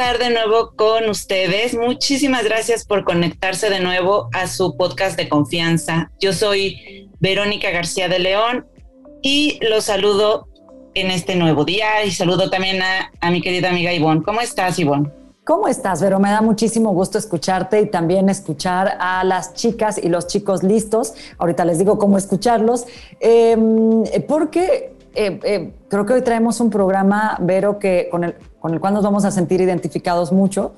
[0.00, 1.76] Estar de nuevo con ustedes.
[1.76, 6.10] Muchísimas gracias por conectarse de nuevo a su podcast de confianza.
[6.18, 8.66] Yo soy Verónica García de León
[9.20, 10.48] y los saludo
[10.94, 14.22] en este nuevo día y saludo también a, mi querida amiga Ivonne.
[14.22, 15.10] ¿Cómo estás, Ivonne?
[15.44, 16.18] ¿Cómo estás, Vero?
[16.18, 21.12] Me da muchísimo gusto escucharte y también escuchar a las chicas y los chicos listos.
[21.36, 22.86] Ahorita les digo cómo escucharlos,
[23.20, 28.74] em, porque eh, eh, creo que hoy traemos un programa, Vero, que con el, con
[28.74, 30.72] el cual nos vamos a sentir identificados mucho.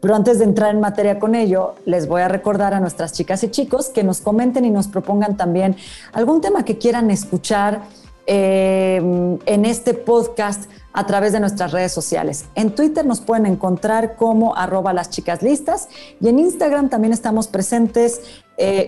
[0.00, 3.42] Pero antes de entrar en materia con ello, les voy a recordar a nuestras chicas
[3.44, 5.76] y chicos que nos comenten y nos propongan también
[6.12, 7.82] algún tema que quieran escuchar
[8.26, 8.96] eh,
[9.46, 12.44] en este podcast a través de nuestras redes sociales.
[12.54, 15.40] En Twitter nos pueden encontrar como arroba las chicas
[16.20, 18.20] y en Instagram también estamos presentes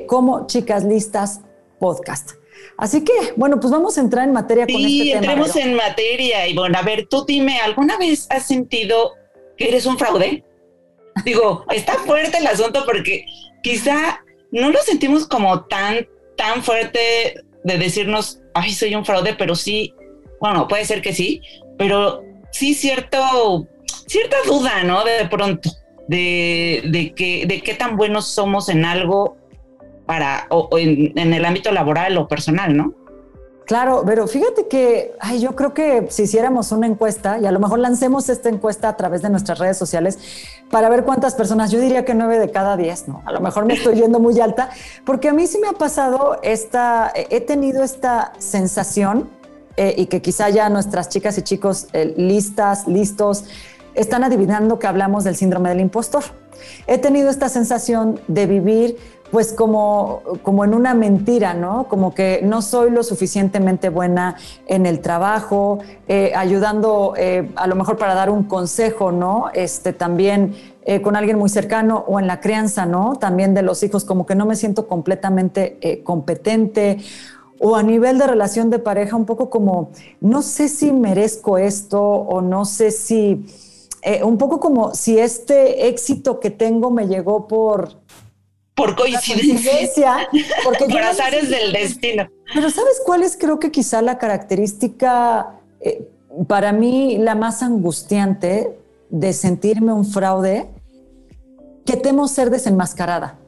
[0.07, 1.41] como chicas listas
[1.81, 2.44] podcast.
[2.77, 5.19] Así que, bueno, pues vamos a entrar en materia con este tema.
[5.19, 9.13] entremos en materia, y bueno, A ver, tú dime, ¿alguna vez has sentido
[9.57, 10.45] que eres un fraude?
[11.25, 13.25] Digo, está fuerte el asunto porque
[13.63, 19.55] quizá no lo sentimos como tan, tan fuerte de decirnos, ay, soy un fraude, pero
[19.55, 19.95] sí,
[20.41, 21.41] bueno, puede ser que sí,
[21.79, 23.67] pero sí cierto,
[24.07, 25.05] cierta duda, ¿no?
[25.05, 25.71] De pronto,
[26.09, 29.37] de, de, que, de qué tan buenos somos en algo
[30.07, 32.95] para, o, en, el ámbito laboral o personal, ¿no?
[33.67, 37.61] Claro, pero fíjate que ay, yo creo que si hiciéramos una encuesta, y a lo
[37.61, 40.19] mejor lancemos esta encuesta a través de nuestras redes sociales
[40.71, 43.23] para ver cuántas personas, yo diría que nueve de cada diez, ¿no?
[43.25, 44.69] A lo mejor me estoy yendo muy alta,
[45.07, 49.31] porque a mí sí me ha pasado esta, he tenido esta sensación,
[49.77, 53.45] eh, y que quizá ya nuestras chicas y chicos eh, listas, listos,
[53.95, 56.23] están adivinando que hablamos del síndrome del impostor.
[56.87, 58.97] He tenido esta sensación de vivir
[59.31, 61.89] pues como, como en una mentira, ¿no?
[61.89, 64.37] Como que no soy lo suficientemente buena
[64.67, 69.47] en el trabajo, eh, ayudando eh, a lo mejor para dar un consejo, ¿no?
[69.55, 70.55] Este, también
[70.85, 73.17] eh, con alguien muy cercano o en la crianza, ¿no?
[73.17, 76.99] También de los hijos, como que no me siento completamente competente
[77.59, 82.01] o a nivel de relación de pareja, un poco como, no sé si merezco esto
[82.01, 83.47] o no sé si,
[84.23, 88.04] un poco como si este éxito que tengo me llegó por
[88.75, 90.29] por coincidencia,
[90.65, 92.29] porque por azares del destino.
[92.53, 96.09] Pero ¿sabes cuál es creo que quizá la característica eh,
[96.49, 98.77] para mí la más angustiante
[99.11, 100.69] de sentirme un fraude?
[101.87, 103.39] Que temo ser desenmascarada.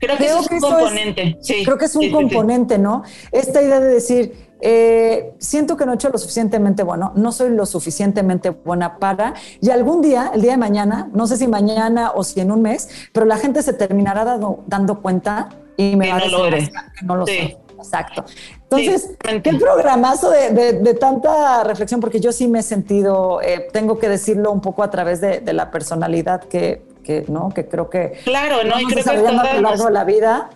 [0.00, 1.38] Creo que, es un componente.
[1.40, 3.04] sí, creo que es un componente, ¿no?
[3.30, 7.50] Esta idea de decir, eh, siento que no he hecho lo suficientemente bueno, no soy
[7.50, 12.12] lo suficientemente buena para, y algún día, el día de mañana, no sé si mañana
[12.14, 16.18] o si en un mes, pero la gente se terminará dando cuenta y me va
[16.18, 17.58] a decir que no lo sé.
[17.76, 18.24] Exacto.
[18.70, 19.10] Entonces,
[19.42, 24.52] qué programazo de, tanta reflexión, porque yo sí me he sentido, eh, tengo que decirlo
[24.52, 26.84] un poco a través de, la personalidad que,
[27.26, 27.48] ¿no?
[27.48, 28.20] que creo que...
[28.22, 28.78] Claro, ¿no?
[28.78, 30.50] Y creo que a lo largo de la vida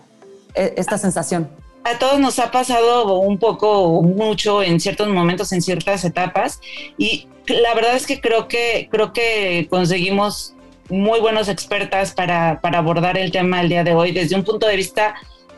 [0.54, 1.48] eh, esta sensación
[1.86, 6.60] a todos nos ha pasado un poco, mucho en ciertos momentos, en ciertas etapas,
[6.98, 10.54] y la verdad es que creo que, creo que conseguimos
[10.88, 14.76] muy buenos expertas para, abordar el tema el día de hoy desde un punto de
[14.76, 15.14] vista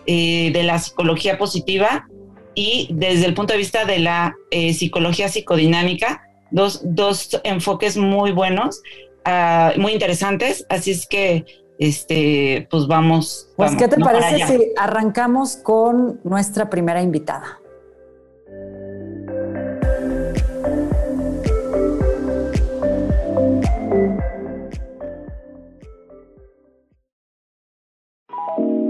[0.06, 2.06] eh, de la psicología positiva
[2.54, 8.32] y desde el punto de vista de la eh, psicología psicodinámica, dos, dos enfoques muy
[8.32, 8.82] buenos,
[9.24, 11.46] ah, muy interesantes, así es que
[11.78, 13.50] este, pues vamos.
[13.56, 17.60] Pues, ¿qué te parece si arrancamos con nuestra primera invitada?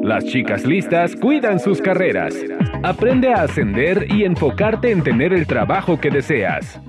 [0.03, 2.35] Las chicas listas cuidan sus carreras.
[2.83, 6.81] Aprende a ascender y enfocarte en tener el trabajo que deseas.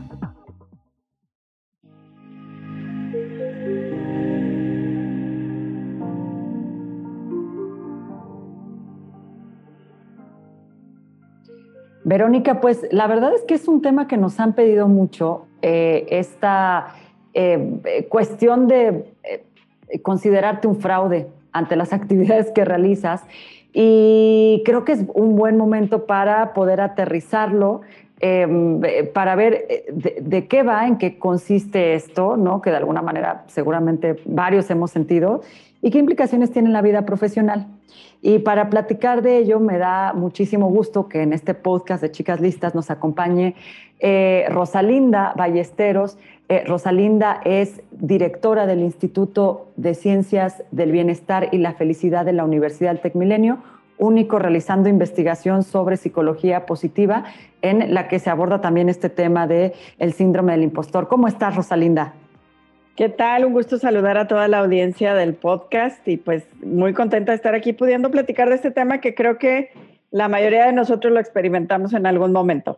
[12.10, 16.08] Verónica, pues la verdad es que es un tema que nos han pedido mucho, eh,
[16.10, 16.96] esta
[17.36, 23.22] eh, cuestión de eh, considerarte un fraude ante las actividades que realizas.
[23.74, 27.82] Y, creo que es un buen momento para poder aterrizarlo
[28.22, 28.82] Em,
[29.14, 29.86] para ver eh,
[30.22, 32.62] de, qué va, en qué consiste esto, ¿no?
[32.62, 35.40] que de alguna manera seguramente varios hemos sentido,
[35.82, 37.68] y qué implicaciones tiene en la vida profesional.
[38.22, 42.42] Y para platicar de ello, me da muchísimo gusto que en este podcast de Chicas
[42.42, 43.56] Listas nos acompañe
[44.00, 46.18] eh, Rosalinda Ballesteros.
[46.50, 52.44] Eh, Rosalinda es directora del Instituto de Ciencias del Bienestar y la Felicidad de la
[52.44, 53.60] Universidad del Tecmilenio
[54.00, 57.26] único realizando investigación sobre psicología positiva
[57.62, 61.08] en la que se aborda también este tema de el síndrome del impostor.
[61.08, 62.14] ¿Cómo estás, Rosalinda?
[63.00, 63.46] ¿Qué tal?
[63.46, 67.56] Un gusto saludar a toda la audiencia del podcast y pues muy contenta de estar
[67.56, 69.70] aquí pudiendo platicar de este tema que creo que
[70.12, 72.78] la mayoría de nosotros lo experimentamos en algún momento.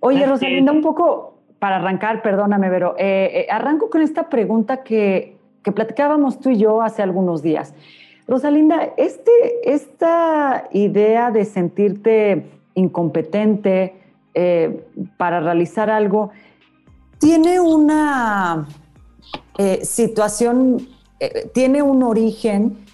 [0.00, 5.38] Oye, Rosalinda, un poco para arrancar, perdóname, pero eh, eh, arranco con esta pregunta que,
[5.62, 7.74] que platicábamos tú y yo hace algunos días.
[8.26, 9.32] Rosalinda, este,
[9.64, 12.44] esta idea de sentirte
[12.74, 13.94] incompetente
[14.34, 14.84] eh,
[15.16, 16.30] para realizar algo,
[17.18, 18.66] tiene una
[19.58, 20.88] eh, situación,
[21.20, 22.86] eh, tiene un origen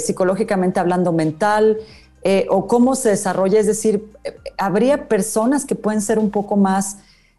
[0.00, 1.78] psicológicamente hablando mental,
[2.50, 4.12] o cómo se desarrolla, es decir,
[4.58, 6.98] habría personas que pueden ser un poco más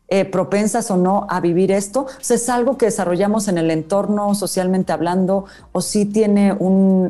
[0.09, 2.03] eh, propensas o no a vivir esto?
[2.03, 6.57] O sea, ¿Es algo que desarrollamos en el entorno socialmente hablando o sí tiene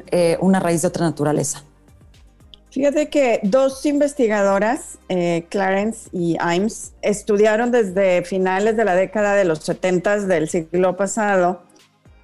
[0.10, 1.64] eh, una raíz de otra naturaleza?
[2.78, 9.46] Fíjate que dos investigadoras, eh, Clarence y Imes, estudiaron desde finales de la década de
[9.46, 11.64] los 70 del siglo pasado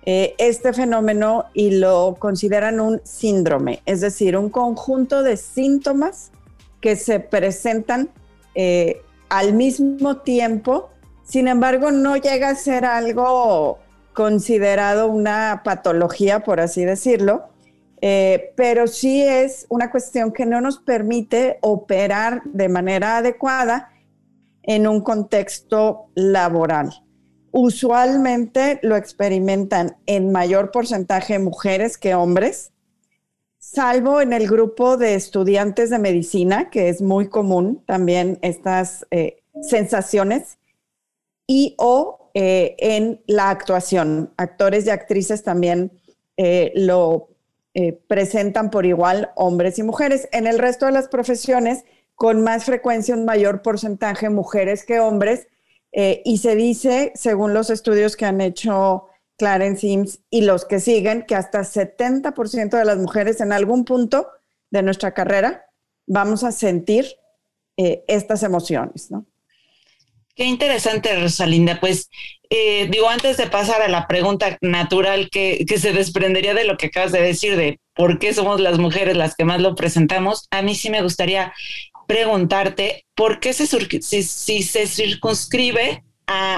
[0.06, 6.30] este fenómeno y lo consideran un síndrome, es decir, un conjunto de síntomas
[6.82, 8.10] que se presentan
[9.30, 10.92] al mismo tiempo,
[11.24, 13.80] sin embargo, no llega a ser algo
[14.14, 17.48] considerado una patología, por así decirlo,
[18.06, 23.94] eh, pero sí es una cuestión que no nos permite operar de manera adecuada
[24.62, 26.90] en un contexto laboral.
[27.52, 32.74] Usualmente lo experimentan en mayor porcentaje mujeres que hombres,
[33.58, 39.44] salvo en el grupo de estudiantes de medicina, que es muy común también estas eh,
[39.62, 40.58] sensaciones,
[41.48, 44.34] y o eh, en la actuación.
[44.36, 45.94] Actores y actrices también
[47.74, 50.28] eh, presentan por igual, hombres y mujeres.
[50.32, 51.86] En el resto de las profesiones,
[52.16, 55.48] con más frecuencia, un mayor porcentaje mujeres que hombres,
[55.96, 59.06] y se dice, según los estudios que han hecho
[59.38, 64.28] Clarence Sims y los que siguen, que hasta 70% de las mujeres en algún punto
[64.72, 65.66] de nuestra carrera
[66.08, 67.06] vamos a sentir
[67.78, 69.26] eh, estas emociones, ¿no?
[70.36, 71.80] Qué interesante, Rosalinda.
[71.80, 72.10] Pues
[72.50, 76.88] eh, digo, antes de pasar a la pregunta natural que, se desprendería de lo que
[76.88, 80.62] acabas de decir, de por qué somos las mujeres las que más lo presentamos, a
[80.62, 81.54] mí sí me gustaría
[82.08, 86.04] preguntarte por qué se, si, se circunscribe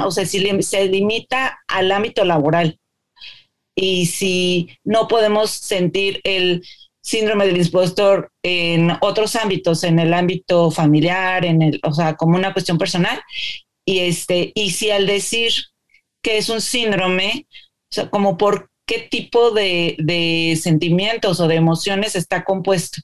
[0.06, 2.80] o sea, si se limita al ámbito laboral
[3.76, 6.64] y si no podemos sentir el
[7.02, 12.36] síndrome del impostor en otros ámbitos, en el ámbito familiar, en el, o sea, como
[12.36, 13.22] una cuestión personal,
[13.86, 15.52] y este, y si al decir
[16.22, 21.56] que es un síndrome, o sea, como por qué tipo de, de sentimientos o de
[21.56, 23.02] emociones está compuesto.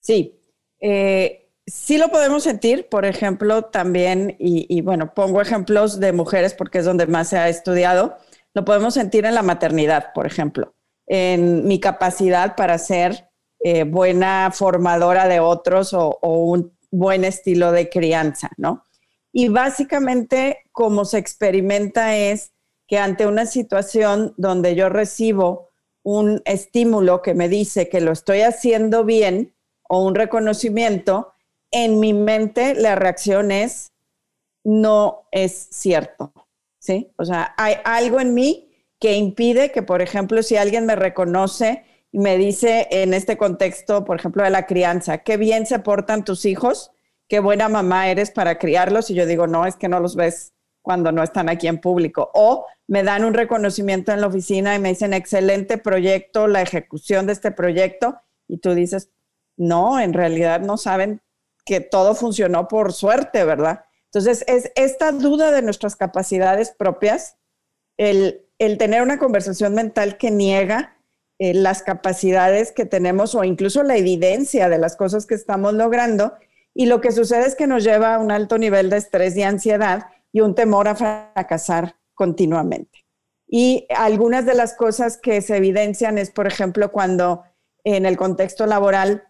[0.00, 0.34] Sí,
[0.80, 6.78] eh, sí lo podemos sentir, por ejemplo, también, y, bueno, pongo ejemplos de mujeres porque
[6.78, 8.18] es donde más se ha estudiado,
[8.54, 10.74] lo podemos sentir en la maternidad, por ejemplo,
[11.06, 13.28] en mi capacidad para ser
[13.60, 18.84] eh, buena formadora de otros o, un buen estilo de crianza, ¿no?
[19.32, 22.52] Y básicamente como se experimenta es
[22.86, 25.70] que ante una situación donde yo recibo
[26.02, 29.54] un estímulo que me dice que lo estoy haciendo bien
[29.88, 31.32] o un reconocimiento,
[31.70, 33.92] en mi mente la reacción es,
[34.64, 36.32] no es cierto,
[36.78, 37.12] ¿sí?
[37.16, 38.68] O sea, hay algo en mí
[39.00, 44.04] que impide que, por ejemplo, si alguien me reconoce y me dice en este contexto,
[44.04, 46.92] por ejemplo, de la crianza, qué bien se portan tus hijos,
[47.28, 50.52] qué buena mamá eres para criarlos, y yo digo, no, es que no los ves
[50.82, 52.30] cuando no están aquí en público.
[52.34, 57.26] O me dan un reconocimiento en la oficina y me dicen, excelente proyecto, la ejecución
[57.26, 59.10] de este proyecto, y tú dices,
[59.56, 61.22] no, en realidad no saben
[61.64, 63.84] que todo funcionó por suerte, ¿verdad?
[64.06, 67.36] Entonces, es esta duda de nuestras capacidades propias,
[67.96, 70.96] el, tener una conversación mental que niega
[71.38, 76.34] eh, las capacidades que tenemos o incluso la evidencia de las cosas que estamos logrando.
[76.74, 79.42] Y lo que sucede es que nos lleva a un alto nivel de estrés y
[79.42, 83.04] ansiedad y un temor a fracasar continuamente.
[83.46, 87.42] Y algunas de las cosas que se evidencian es, por ejemplo, cuando
[87.84, 89.24] en el contexto laboral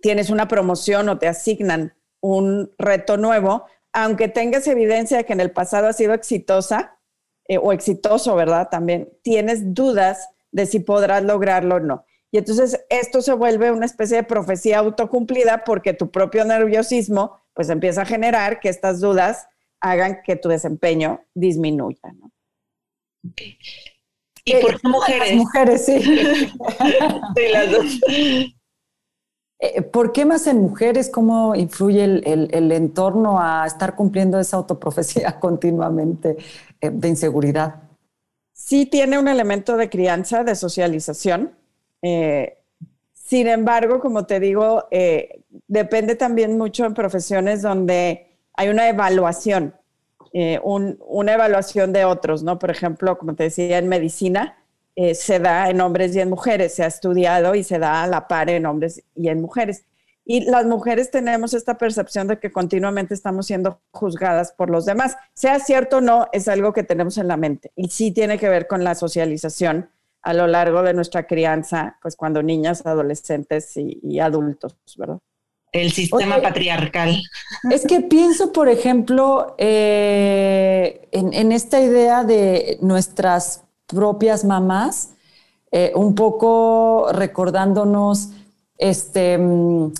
[0.00, 5.40] tienes una promoción o te asignan un reto nuevo, aunque tengas evidencia de que en
[5.40, 6.98] el pasado ha sido exitosa
[7.48, 8.68] eh, o exitoso, ¿verdad?
[8.70, 12.04] También tienes dudas de si podrás lograrlo o no.
[12.36, 17.70] Y entonces esto se vuelve una especie de profecía autocumplida porque tu propio nerviosismo pues
[17.70, 19.48] empieza a generar que estas dudas
[19.80, 22.12] hagan que tu desempeño disminuya.
[22.12, 22.30] ¿no?
[24.44, 25.34] ¿Y por qué mujeres?
[25.34, 25.98] mujeres, sí.
[26.02, 28.00] sí, las dos.
[29.58, 31.08] Eh, ¿Por qué más en mujeres?
[31.08, 36.36] ¿Cómo influye el, entorno a estar cumpliendo esa autoprofecía continuamente
[36.82, 37.76] eh, de inseguridad?
[38.52, 41.56] Sí tiene un elemento de crianza, de socialización.
[42.06, 42.58] Eh,
[43.12, 44.88] sin embargo, como te digo,
[45.66, 49.74] depende también mucho en profesiones donde hay una evaluación,
[50.32, 52.60] una evaluación de otros, ¿no?
[52.60, 54.56] Por ejemplo, como te decía, en medicina,
[54.98, 58.06] eh, se da en hombres y en mujeres, se ha estudiado y se da a
[58.06, 59.84] la par en hombres y en mujeres.
[60.24, 65.16] Y las mujeres tenemos esta percepción de que continuamente estamos siendo juzgadas por los demás.
[65.34, 67.72] Sea cierto o no, es algo que tenemos en la mente.
[67.76, 69.90] Y sí tiene que ver con la socialización
[70.26, 75.20] a lo largo de nuestra crianza, pues cuando niñas, adolescentes y, adultos, ¿verdad?
[75.70, 77.22] El sistema patriarcal.
[77.70, 85.10] Es que pienso, por ejemplo, eh, en, esta idea de nuestras propias mamás,
[85.70, 88.30] eh, un poco recordándonos
[88.78, 89.92] este, mm,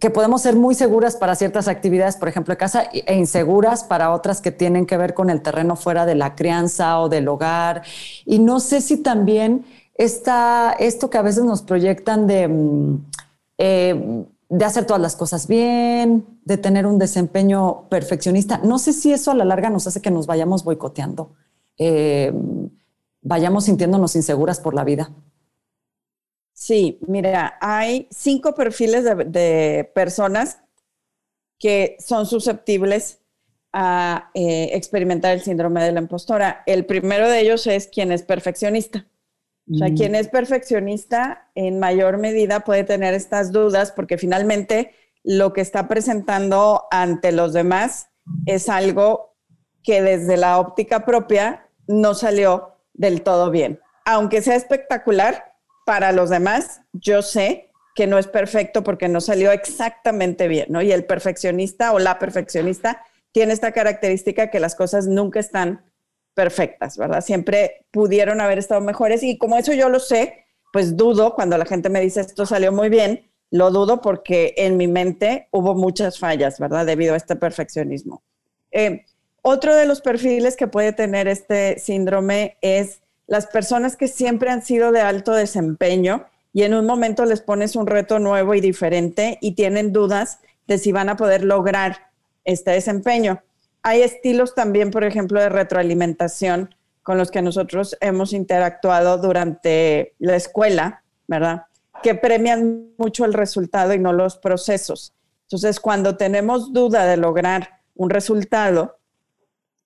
[0.00, 4.12] que podemos ser muy seguras para ciertas actividades, por ejemplo, de casa, e inseguras para
[4.12, 7.82] otras que tienen que ver con el terreno fuera de la crianza o del hogar.
[8.24, 13.04] Y no sé si también está esto que a veces nos proyectan de, mm,
[13.58, 19.12] eh, de hacer todas las cosas bien, de tener un desempeño perfeccionista, no sé si
[19.12, 21.30] eso a la larga nos hace que nos vayamos boicoteando.
[21.78, 22.32] Eh,
[23.22, 25.10] vayamos sintiéndonos inseguras por la vida.
[26.56, 30.62] Sí, mira, hay cinco perfiles de, personas
[31.58, 33.20] que son susceptibles
[33.74, 36.62] a eh, experimentar el síndrome de la impostora.
[36.64, 39.06] El primero de ellos es quien es perfeccionista.
[39.70, 39.96] O sea, mm.
[39.96, 44.94] quien es perfeccionista en mayor medida puede tener estas dudas porque finalmente
[45.24, 48.08] lo que está presentando ante los demás
[48.46, 49.36] es algo
[49.82, 53.78] que desde la óptica propia no salió del todo bien.
[54.06, 55.55] Aunque sea espectacular,
[55.86, 60.82] para los demás, yo sé que no es perfecto porque no salió exactamente bien, ¿no?
[60.82, 65.84] Y el perfeccionista o la perfeccionista tiene esta característica que las cosas nunca están
[66.34, 67.20] perfectas, ¿verdad?
[67.20, 71.64] Siempre pudieron haber estado mejores y como eso yo lo sé, pues dudo cuando la
[71.64, 76.18] gente me dice esto salió muy bien, lo dudo porque en mi mente hubo muchas
[76.18, 76.84] fallas, ¿verdad?
[76.84, 78.24] Debido a este perfeccionismo.
[78.72, 79.04] Eh,
[79.40, 84.62] otro de los perfiles que puede tener este síndrome es las personas que siempre han
[84.62, 89.38] sido de alto desempeño y en un momento les pones un reto nuevo y diferente
[89.40, 92.10] y tienen dudas de si van a poder lograr
[92.44, 93.42] este desempeño.
[93.82, 100.34] Hay estilos también, por ejemplo, de retroalimentación con los que nosotros hemos interactuado durante la
[100.36, 101.66] escuela, ¿verdad?
[102.02, 105.12] Que premian mucho el resultado y no los procesos.
[105.42, 108.98] Entonces, cuando tenemos duda de lograr un resultado,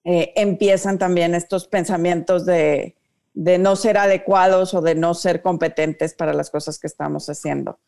[0.04, 2.94] eh, empiezan también estos pensamientos de,
[3.40, 7.78] no ser adecuados o de no ser competentes para las cosas que estamos haciendo.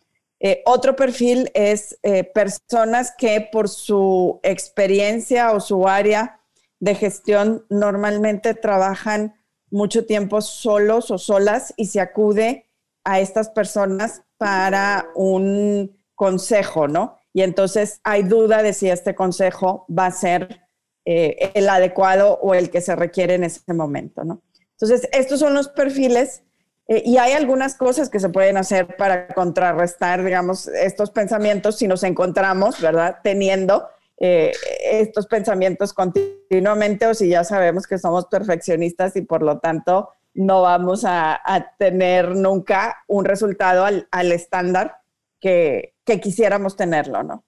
[0.41, 6.41] Eh, otro perfil es eh, personas que por su experiencia o su área
[6.81, 9.35] de gestión normalmente trabajan
[9.71, 12.67] mucho tiempo solos o solas y se acude
[13.05, 17.19] a estas personas para un consejo, ¿no?
[17.35, 20.63] Y entonces hay duda de si este consejo va a ser
[21.05, 24.43] eh, el adecuado o el que se requiere en ese momento, ¿no?
[24.83, 26.43] Entonces, estos son los perfiles
[26.89, 31.87] eh, y hay algunas cosas que se pueden hacer para contrarrestar, digamos, estos pensamientos si
[31.87, 33.19] nos encontramos, ¿verdad?
[33.23, 34.51] Teniendo eh,
[34.83, 40.63] estos pensamientos continuamente o si ya sabemos que somos perfeccionistas y por lo tanto no
[40.63, 41.41] vamos a,
[41.79, 44.97] tener nunca un resultado al, estándar
[45.41, 47.45] que, que quisiéramos tenerlo, ¿no?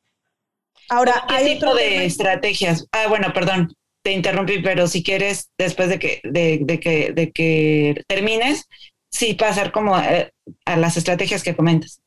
[0.88, 2.86] Ahora, ¿qué tipo de estrategias?
[2.92, 3.74] Ah, bueno, perdón,
[4.04, 8.68] te interrumpí, pero si quieres, después de que, de, que, de que termines,
[9.10, 10.30] sí pasar como eh,
[10.66, 12.02] a las estrategias que comentas.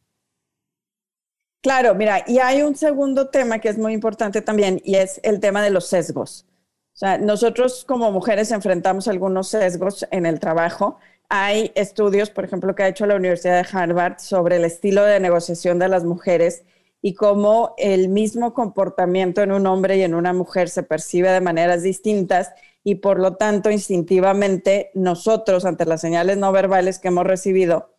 [1.63, 5.39] Claro, mira, y hay un segundo tema que es muy importante también, y es el
[5.39, 6.45] tema de los sesgos.
[6.93, 10.99] O sea, nosotros como mujeres enfrentamos algunos sesgos en el trabajo.
[11.29, 15.19] Hay estudios, por ejemplo, que ha hecho la Universidad de Harvard sobre el estilo de
[15.19, 16.63] negociación de las mujeres
[17.01, 21.41] y cómo el mismo comportamiento en un hombre y en una mujer se percibe de
[21.41, 22.51] maneras distintas
[22.83, 27.93] y por lo tanto instintivamente nosotros ante las señales no verbales que hemos recibido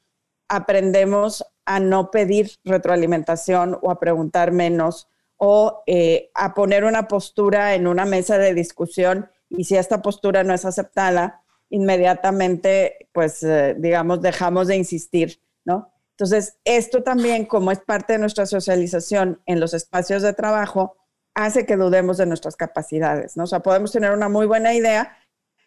[0.49, 7.75] aprendemos a no pedir retroalimentación o a preguntar menos o eh, a poner una postura
[7.75, 13.75] en una mesa de discusión y si esta postura no es aceptada, inmediatamente, pues, eh,
[13.79, 15.93] digamos, dejamos de insistir, ¿no?
[16.19, 20.97] Entonces, esto también, como es parte de nuestra socialización en los espacios de trabajo,
[21.35, 23.45] hace que dudemos de nuestras capacidades, ¿no?
[23.45, 25.17] O sea, podemos tener una muy buena idea,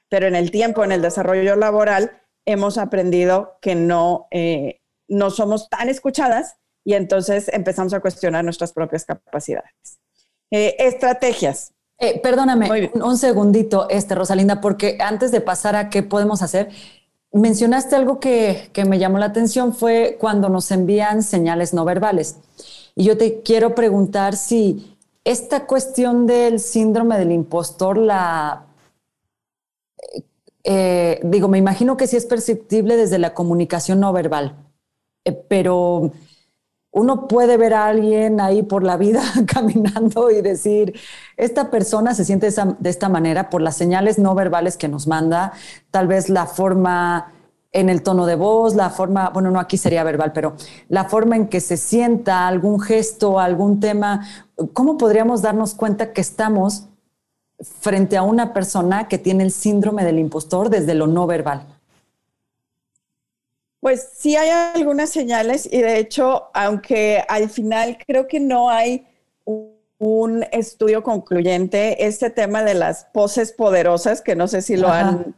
[0.10, 5.70] pero en el tiempo, en el desarrollo laboral, hemos aprendido que no, eh, no somos
[5.70, 9.72] tan escuchadas y entonces empezamos a cuestionar nuestras propias capacidades.
[10.52, 11.72] Eh, estrategias.
[11.98, 16.72] Eh, perdóname un, segundito, este, Rosalinda, porque antes de pasar a qué podemos hacer,
[17.32, 22.38] mencionaste algo que, que me llamó la atención, fue cuando nos envían señales no verbales.
[22.96, 28.66] Y yo te quiero preguntar si esta cuestión del síndrome del impostor la
[30.64, 34.56] eh, digo, me imagino que sí es perceptible desde la comunicación no verbal,
[35.26, 36.12] eh, pero
[36.92, 41.00] uno puede ver a alguien ahí por la vida caminando y decir,
[41.38, 45.54] esta persona se siente de esta manera por las señales no verbales que nos manda,
[45.90, 47.32] tal vez la forma
[47.74, 50.56] en el tono de voz, la forma, bueno, no aquí sería verbal, pero
[50.90, 54.28] la forma en que se sienta, algún gesto, algún tema,
[54.74, 56.88] ¿cómo podríamos darnos cuenta que estamos
[57.80, 61.66] frente a una persona que tiene el síndrome del impostor desde lo no verbal?
[63.82, 69.06] Pues sí hay algunas señales y de hecho, aunque al final creo que no hay
[69.98, 75.36] un estudio concluyente, este tema de las poses poderosas, que no sé si lo han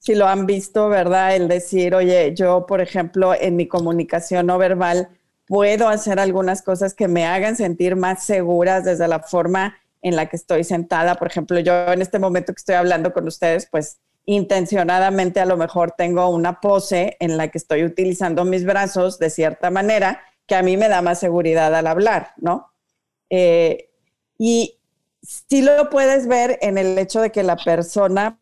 [0.00, 1.36] si lo han visto, ¿verdad?
[1.36, 5.10] El decir, oye, yo, por ejemplo, en mi comunicación no verbal
[5.46, 10.26] puedo hacer algunas cosas que me hagan sentir más seguras desde la forma en la
[10.26, 11.16] que estoy sentada.
[11.16, 13.98] Por ejemplo, yo en este momento que estoy hablando con ustedes, pues
[14.34, 19.28] intencionadamente a lo mejor tengo una pose en la que estoy utilizando mis brazos de
[19.28, 22.70] cierta manera que a mí me da más seguridad al hablar, ¿no?
[23.28, 23.90] Eh,
[24.38, 24.78] y
[25.22, 28.38] sí lo puedes ver en el hecho de que la persona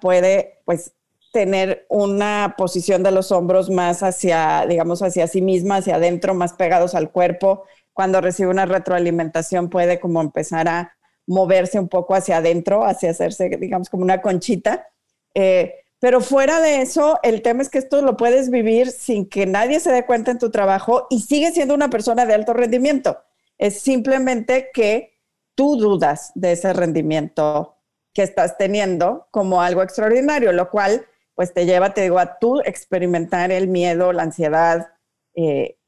[0.00, 0.92] puede, pues,
[1.32, 6.52] tener una posición de los hombros más hacia, digamos, hacia sí misma, hacia adentro, más
[6.52, 7.64] pegados al cuerpo.
[7.92, 10.92] Cuando recibe una retroalimentación puede como empezar a
[11.26, 14.91] moverse un poco hacia adentro, hacia hacerse, digamos, como una conchita.
[15.34, 19.46] Eh, pero fuera de eso, el tema es que esto lo puedes vivir sin que
[19.46, 23.22] nadie se dé cuenta en tu trabajo y sigues siendo una persona de alto rendimiento.
[23.56, 25.20] Es simplemente que
[25.54, 27.76] tú dudas de ese rendimiento
[28.12, 32.60] que estás teniendo como algo extraordinario, lo cual pues te lleva, te digo, a tú
[32.64, 34.88] experimentar el miedo, la ansiedad,
[35.34, 35.78] eh,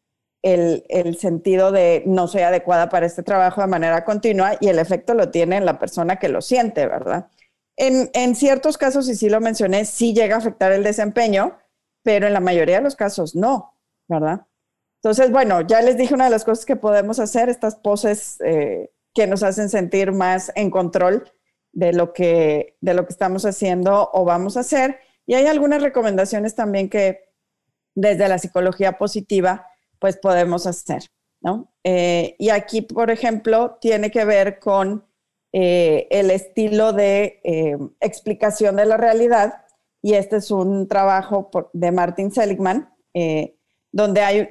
[0.43, 5.15] el, sentido de no soy adecuada para este trabajo de manera continua y el efecto
[5.15, 7.29] lo tiene en la persona que lo siente, ¿verdad?
[7.77, 11.59] En, ciertos casos, y sí lo mencioné, sí llega a afectar el desempeño,
[12.03, 13.75] pero en la mayoría de los casos no,
[14.07, 14.47] ¿verdad?
[15.03, 18.93] Entonces, bueno, ya les dije una de las cosas que podemos hacer, estas poses eh,
[19.13, 21.31] que nos hacen sentir más en control
[21.73, 25.01] de lo, que, de lo que estamos haciendo o vamos a hacer.
[25.27, 27.33] Y hay algunas recomendaciones también que
[27.95, 29.67] desde la psicología positiva,
[29.99, 31.05] pues podemos hacer,
[31.41, 31.73] ¿no?
[31.83, 35.05] Eh, y aquí, por ejemplo, tiene que ver con
[35.57, 39.63] eh, el estilo de eh, explicación de la realidad,
[40.03, 42.91] y este es un trabajo de Martin Seligman,
[43.93, 44.49] donde hay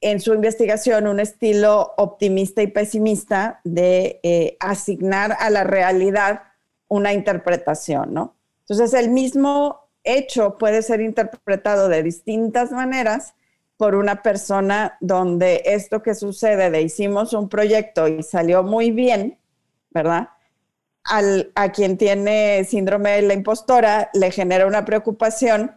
[0.00, 6.42] en su investigación un estilo optimista y pesimista de asignar a la realidad
[6.88, 8.36] una interpretación, ¿no?
[8.60, 13.34] Entonces, el mismo hecho puede ser interpretado de distintas maneras
[13.76, 19.38] por una persona donde esto que sucede de hicimos un proyecto y salió muy bien,
[19.90, 20.28] ¿verdad?
[21.04, 25.72] Al, a quien tiene síndrome de la impostora le genera una preocupación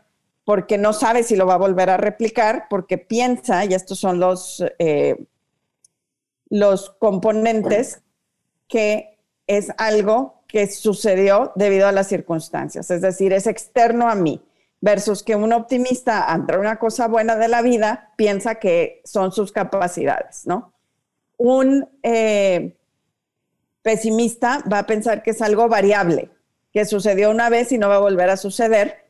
[0.45, 4.17] porque no sabe si lo va a volver a replicar, porque piensa, y estos son
[4.17, 5.25] los, eh,
[6.49, 8.01] los componentes,
[8.69, 14.41] que es algo que sucedió debido a las circunstancias, es decir, es externo a mí
[14.79, 19.51] versus que un optimista ante una cosa buena de la vida piensa que son sus
[19.51, 20.71] capacidades, ¿no?
[21.37, 22.77] Un eh,
[23.81, 26.29] pesimista va a pensar que es algo variable,
[26.73, 29.07] que sucedió una vez y no va a volver a suceder,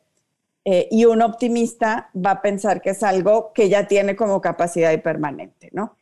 [0.69, 4.91] eh, y un optimista va a pensar que es algo que ya tiene como capacidad
[4.91, 5.95] y permanente, ¿no?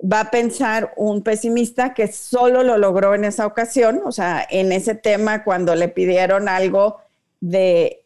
[0.00, 4.72] Va a pensar un pesimista que solo lo logró en esa ocasión, o sea, en
[4.72, 7.02] ese tema cuando le pidieron algo
[7.40, 8.02] de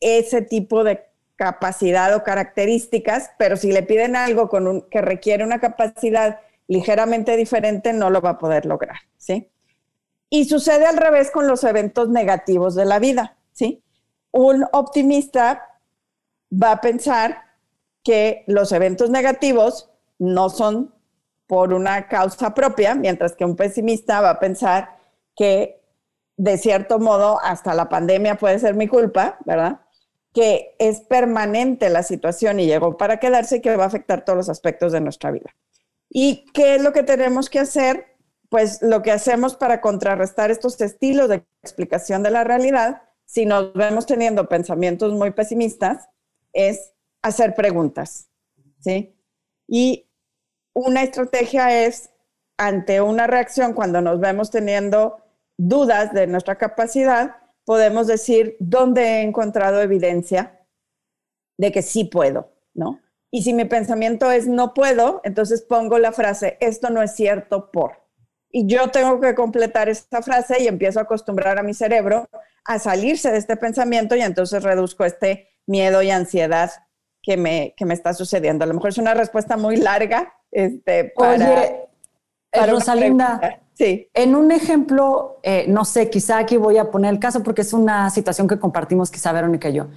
[0.00, 1.04] ese tipo de
[1.36, 7.36] capacidad o características, pero si le piden algo con un, que requiere una capacidad ligeramente
[7.36, 9.50] diferente, no lo va a poder lograr, ¿sí?
[10.30, 13.82] Y sucede al revés con los eventos negativos de la vida, ¿sí?
[14.30, 15.80] Un optimista
[16.50, 17.42] va a pensar
[18.02, 20.94] que los eventos negativos no son
[21.46, 24.96] por una causa propia, mientras que un pesimista va a pensar
[25.36, 25.80] que
[26.36, 29.80] de cierto modo hasta la pandemia puede ser mi culpa, ¿verdad?
[30.32, 34.36] Que es permanente la situación y llegó para quedarse y que va a afectar todos
[34.36, 35.54] los aspectos de nuestra vida.
[36.16, 38.16] ¿Y qué es lo que tenemos que hacer?
[38.48, 43.74] Pues lo que hacemos para contrarrestar estos estilos de explicación de la realidad, si nos
[43.74, 46.08] vemos teniendo pensamientos muy pesimistas,
[46.52, 48.30] es hacer preguntas,
[48.78, 49.18] ¿sí?
[49.66, 50.08] Y
[50.72, 52.10] una estrategia es,
[52.58, 55.16] ante una reacción, cuando nos vemos teniendo
[55.56, 60.64] dudas de nuestra capacidad, podemos decir dónde he encontrado evidencia
[61.58, 63.00] de que sí puedo, ¿no?
[63.34, 67.72] Y si mi pensamiento es no puedo, entonces pongo la frase, esto no es cierto
[67.72, 68.04] por.
[68.48, 72.28] Y yo tengo que completar esta frase y empiezo a acostumbrar a mi cerebro
[72.64, 76.70] a salirse de este pensamiento y entonces reduzco este miedo y ansiedad
[77.20, 78.62] que me, que me está sucediendo.
[78.62, 80.32] A lo mejor es una respuesta muy larga.
[80.52, 81.88] Este, Oye,
[82.52, 84.08] eh, Rosalinda, sí.
[84.14, 87.72] en un ejemplo, eh, no sé, quizá aquí voy a poner el caso porque es
[87.72, 89.88] una situación que compartimos quizá Verónica y yo.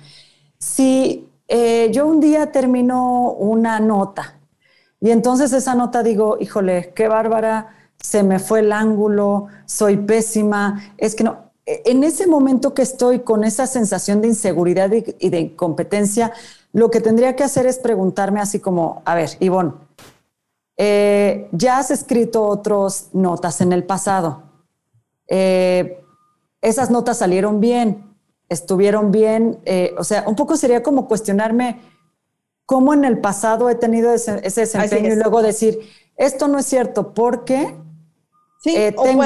[0.58, 4.40] Si eh, yo un día termino una nota
[5.00, 10.94] y entonces esa nota digo, híjole, qué bárbara, se me fue el ángulo, soy pésima,
[10.98, 15.30] es que no, e, en ese momento que estoy con esa sensación de inseguridad y
[15.30, 16.34] de incompetencia,
[16.74, 19.74] lo que tendría que hacer es preguntarme así como, a ver, Ivonne,
[20.78, 24.44] eh, ya has escrito otras notas en el pasado.
[25.28, 26.04] Eh,
[26.62, 28.07] esas notas salieron bien,
[28.50, 31.82] estuvieron bien, eh, o sea, un poco sería como cuestionarme
[32.66, 35.80] cómo en el pasado he tenido ese, desempeño y luego decir,
[36.16, 37.76] esto no es cierto porque
[38.60, 39.24] sí, tengo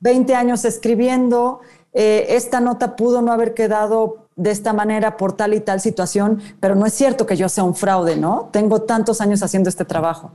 [0.00, 1.60] 20 años escribiendo,
[1.92, 6.76] esta nota pudo no haber quedado de esta manera por tal y tal situación, pero
[6.76, 8.48] no es cierto que yo sea un fraude, ¿no?
[8.52, 10.30] Tengo tantos años haciendo este trabajo.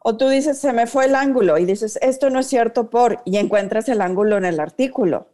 [0.00, 3.20] O tú dices, se me fue el ángulo y dices, esto no es cierto por,
[3.24, 5.28] y encuentras el ángulo en el artículo.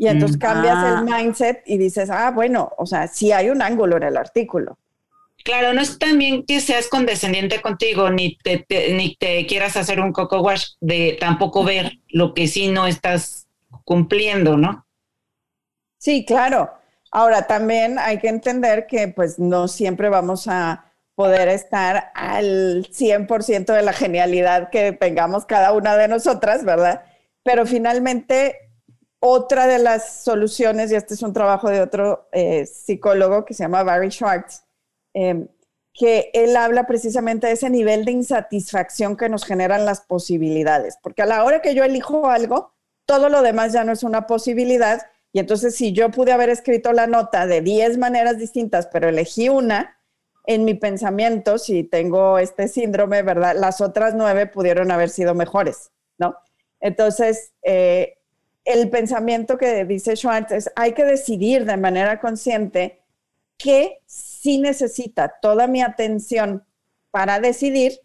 [0.00, 0.40] Y entonces mm.
[0.40, 1.04] cambias el ah.
[1.06, 4.78] mindset y dices, ah, bueno, o sea, sí hay un ángulo en el artículo.
[5.44, 10.14] Claro, no es también que seas condescendiente contigo, ni te, ni te quieras hacer un
[10.14, 13.46] coco wash de tampoco ver lo que sí no estás
[13.84, 14.86] cumpliendo, ¿no?
[15.98, 16.70] Sí, claro.
[17.10, 23.66] Ahora, también hay que entender que pues no siempre vamos a poder estar al 100%
[23.66, 27.04] de la genialidad que tengamos cada una de nosotras, ¿verdad?
[27.42, 28.69] Pero finalmente,
[29.20, 33.62] otra de las soluciones, y este es un trabajo de otro eh, psicólogo que se
[33.62, 34.64] llama Barry Schwartz,
[35.14, 35.48] em,
[35.92, 41.22] que él habla precisamente de ese nivel de insatisfacción que nos generan las posibilidades, porque
[41.22, 42.72] a la hora que yo elijo algo,
[43.06, 45.02] todo lo demás ya no es una posibilidad
[45.32, 49.48] y entonces, si yo pude haber escrito la nota de 10 maneras distintas, pero elegí
[49.48, 49.98] una,
[50.46, 53.54] en mi pensamiento, si tengo este síndrome, ¿verdad?
[53.56, 56.36] Las otras nueve pudieron haber sido mejores, ¿no?
[56.80, 58.18] Entonces, eh,
[58.72, 63.02] el pensamiento que dice Schwartz es, hay que decidir de manera consciente
[63.56, 66.64] qué sí necesita toda mi atención
[67.10, 68.00] para decidir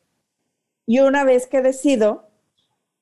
[0.86, 2.30] y una vez que decido,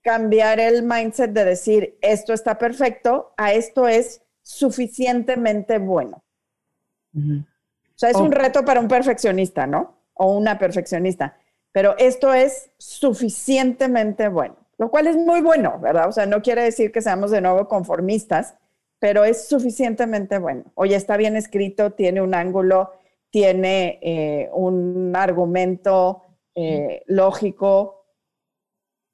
[0.02, 6.24] cambiar el mindset de decir, esto está perfecto, a esto es suficientemente bueno.
[7.16, 9.98] O sea, es un reto para un perfeccionista, ¿no?
[10.14, 11.38] O una perfeccionista.
[11.72, 16.10] Pero esto es suficientemente bueno, lo cual es muy bueno, ¿verdad?
[16.10, 18.56] O sea, no quiere decir que seamos de nuevo conformistas,
[19.00, 20.66] pero es suficientemente bueno.
[20.76, 22.92] Oye, está bien escrito, tiene un ángulo,
[23.30, 28.08] tiene eh, un argumento eh, lógico,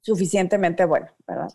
[0.00, 1.52] suficientemente bueno, ¿verdad?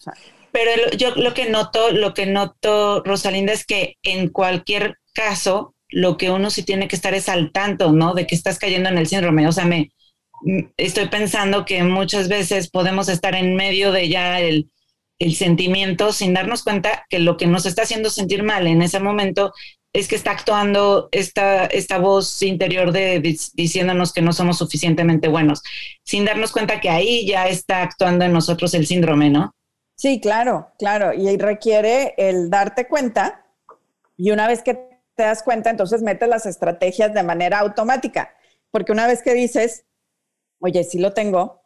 [0.54, 6.16] Pero yo lo que noto, lo que noto, Rosalinda, es que en cualquier caso, lo
[6.16, 8.14] que uno sí tiene que estar es al tanto, ¿no?
[8.14, 9.46] De que estás cayendo en el síndrome.
[9.46, 9.92] O sea, me
[10.78, 14.70] estoy pensando que muchas veces podemos estar en medio de ya el,
[15.20, 19.00] el sentimiento sin darnos cuenta que lo que nos está haciendo sentir mal en ese
[19.00, 19.54] momento
[19.94, 23.22] es que está actuando esta, esta voz interior de,
[23.54, 25.64] diciéndonos que no somos suficientemente buenos,
[26.04, 29.56] sin darnos cuenta que ahí ya está actuando en nosotros el síndrome, ¿no?
[29.96, 31.14] Sí, claro, claro.
[31.14, 33.46] Y requiere el darte cuenta
[34.18, 34.74] y una vez que
[35.16, 38.36] te das cuenta, entonces metes las estrategias de manera automática.
[38.72, 39.86] Porque una vez que dices,
[40.60, 41.62] oye, sí lo tengo,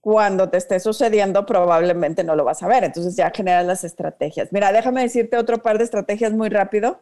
[0.00, 2.84] cuando te esté sucediendo probablemente no lo vas a ver.
[2.84, 4.52] Entonces ya generas las estrategias.
[4.52, 7.00] Mira, déjame decirte otro par de estrategias muy rápido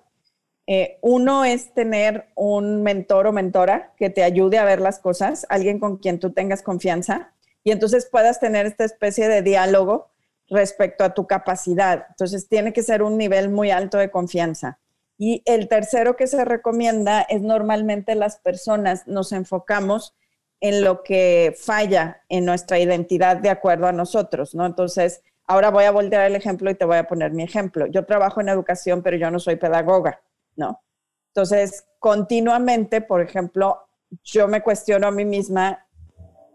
[0.69, 5.47] eh, uno es tener un mentor o mentora que te ayude a ver las cosas,
[5.49, 10.11] alguien con quien tú tengas confianza y entonces puedas tener esta especie de diálogo
[10.49, 12.07] respecto a tu capacidad.
[12.11, 14.79] Entonces tiene que ser un nivel muy alto de confianza.
[15.19, 20.15] Y el tercero que se recomienda es normalmente las personas nos enfocamos
[20.61, 24.65] en lo que falla en nuestra identidad de acuerdo a nosotros, ¿no?
[24.67, 27.87] Entonces, ahora voy a voltear el ejemplo y te voy a poner mi ejemplo.
[27.87, 30.21] Yo trabajo en educación, pero yo no soy pedagoga,
[30.57, 30.83] ¿no?
[31.29, 33.89] Entonces, continuamente, por ejemplo,
[34.25, 35.87] yo me cuestiono a mí misma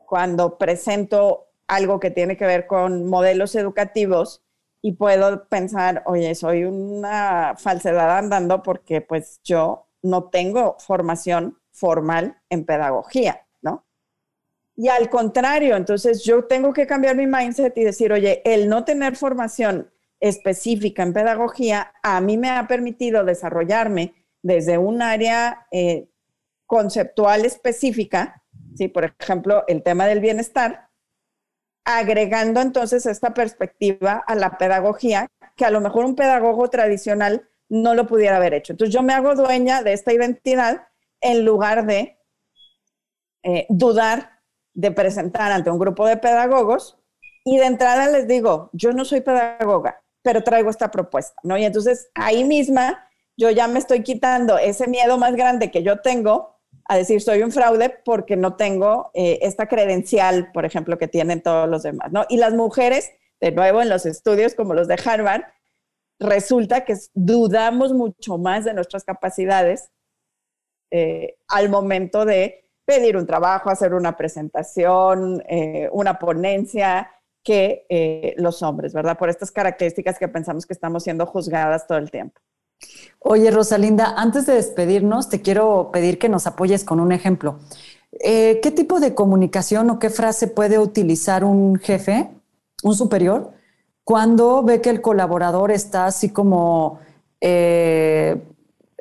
[0.07, 4.41] cuando presento algo que tiene que ver con modelos educativos
[4.81, 12.41] y puedo pensar, oye, soy una falsedad andando porque pues yo no tengo formación formal
[12.49, 13.45] en pedagogía.
[14.81, 18.83] Y al contrario, entonces yo tengo que cambiar mi mindset y decir, oye, el no
[18.83, 26.09] tener formación específica en pedagogía a mí me ha permitido desarrollarme desde un área eh,
[26.65, 28.41] conceptual específica,
[28.75, 28.87] ¿sí?
[28.87, 30.89] por ejemplo, el tema del bienestar,
[31.85, 37.93] agregando entonces esta perspectiva a la pedagogía que a lo mejor un pedagogo tradicional no
[37.93, 38.73] lo pudiera haber hecho.
[38.73, 40.87] Entonces yo me hago dueña de esta identidad
[41.19, 42.17] en lugar de
[43.43, 44.40] eh, dudar
[44.73, 46.97] de presentar ante un grupo de pedagogos
[47.43, 51.57] y de entrada les digo, yo no soy pedagoga, pero traigo esta propuesta, ¿no?
[51.57, 53.07] Y entonces ahí misma
[53.37, 57.41] yo ya me estoy quitando ese miedo más grande que yo tengo a decir soy
[57.41, 62.11] un fraude porque no tengo eh, esta credencial, por ejemplo, que tienen todos los demás,
[62.11, 62.25] ¿no?
[62.29, 65.43] Y las mujeres, de nuevo, en los estudios como los de Harvard,
[66.19, 69.89] resulta que dudamos mucho más de nuestras capacidades
[70.91, 77.09] eh, al momento de pedir un trabajo, hacer una presentación, eh, una ponencia,
[77.43, 79.17] que los hombres, ¿verdad?
[79.17, 82.39] Por estas características que pensamos que estamos siendo juzgadas todo el tiempo.
[83.19, 87.59] Oye, Rosalinda, antes de despedirnos, te quiero pedir que nos apoyes con un ejemplo.
[88.19, 92.29] Eh, ¿Qué tipo de comunicación o qué frase puede utilizar un jefe,
[92.83, 93.51] un superior,
[94.03, 96.99] cuando ve que el colaborador está así como
[97.39, 98.41] eh,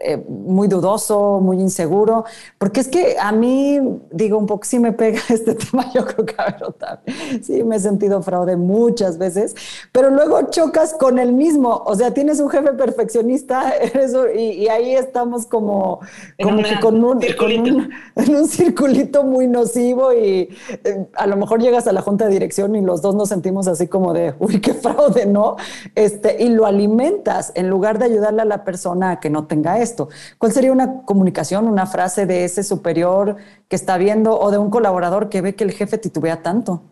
[0.03, 2.25] eh, muy dudoso, muy inseguro,
[2.57, 3.79] porque es que a mí,
[4.11, 6.57] digo, un poco sí me pega este tema, yo creo que a
[7.05, 9.55] ver, sí me he sentido fraude muchas veces,
[9.93, 13.75] pero luego chocas con el mismo, o sea, tienes un jefe perfeccionista
[14.35, 16.01] y, ahí estamos como,
[16.43, 17.23] como que con un,
[18.17, 20.49] en un circulito muy nocivo y
[20.83, 23.69] eh, a lo mejor llegas a la junta de dirección y los dos nos sentimos
[23.69, 25.57] así como de, uy, qué fraude, ¿no?
[25.95, 29.79] Este, y lo alimentas en lugar de ayudarle a la persona a que no tenga
[29.79, 29.90] eso.
[30.39, 33.37] ¿Cuál sería una comunicación, una frase de ese superior
[33.69, 36.83] que está viendo o de un colaborador que ve que el jefe titubea tanto?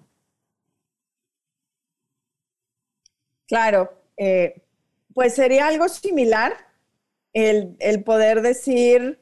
[3.46, 4.62] Claro, eh,
[5.14, 6.52] pues sería algo similar
[7.32, 9.20] el, poder decir,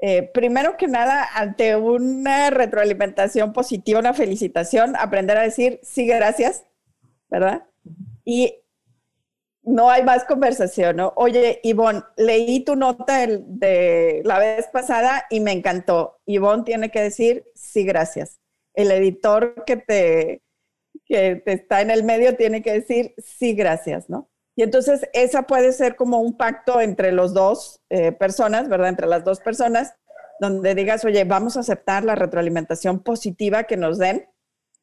[0.00, 6.64] eh, primero que nada, ante una retroalimentación positiva, una felicitación, aprender a decir sí, gracias,
[7.28, 7.64] ¿verdad?
[8.24, 8.62] Y
[9.66, 11.12] no hay más conversación, ¿no?
[11.16, 16.20] Oye, Ivonne, leí tu nota de la vez pasada y me encantó.
[16.24, 18.38] Ivonne tiene que decir sí, gracias.
[18.74, 20.42] El editor que te,
[21.04, 24.30] que te está en el medio tiene que decir sí, gracias, ¿no?
[24.54, 28.90] Y entonces esa puede ser como un pacto entre los dos eh, personas, ¿verdad?
[28.90, 29.94] Entre las dos personas,
[30.38, 34.28] donde digas, oye, vamos a aceptar la retroalimentación positiva que nos den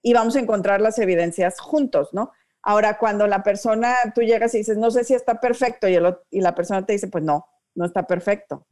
[0.02, 2.34] y vamos a encontrar las evidencias juntos, ¿no?
[2.64, 5.98] Ahora, cuando la persona, tú llegas y dices, no sé si está perfecto, y,
[6.32, 7.46] y la persona te dice, pues no,
[7.76, 8.66] no está perfecto.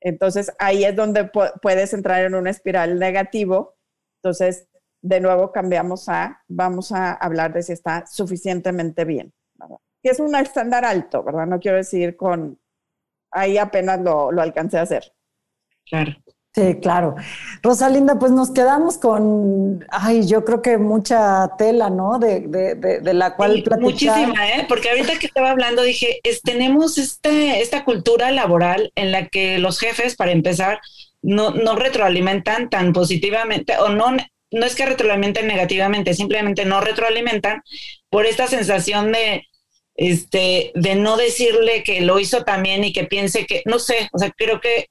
[0.00, 1.30] Entonces, ahí es donde
[1.62, 3.76] puedes entrar en una espiral negativo.
[4.22, 4.68] Entonces,
[5.02, 9.32] de nuevo cambiamos a, vamos a hablar de si está suficientemente bien,
[10.02, 11.46] Que es un estándar alto, ¿verdad?
[11.46, 12.60] No quiero decir con,
[13.30, 15.12] ahí apenas lo, lo alcancé a hacer.
[15.86, 16.12] Claro.
[16.54, 17.14] Sí, claro.
[17.62, 22.18] Rosalinda, pues nos quedamos con, ay, yo creo que mucha tela, ¿no?
[22.18, 23.80] De, de, de, la cual platicar.
[23.80, 24.66] Muchísima, ¿eh?
[24.68, 29.58] Porque ahorita que estaba hablando dije, es, tenemos este, esta cultura laboral en la que
[29.58, 30.80] los jefes, para empezar,
[31.22, 34.16] no, no retroalimentan tan positivamente o no,
[34.50, 37.62] no es que retroalimenten negativamente, simplemente no retroalimentan
[38.10, 39.44] por esta sensación de,
[39.94, 44.18] este, de no decirle que lo hizo también y que piense que, no sé, o
[44.18, 44.86] sea, creo que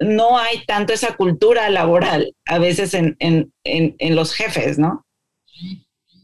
[0.00, 3.52] no hay tanto esa cultura laboral a veces en,
[4.00, 5.04] los jefes, ¿no?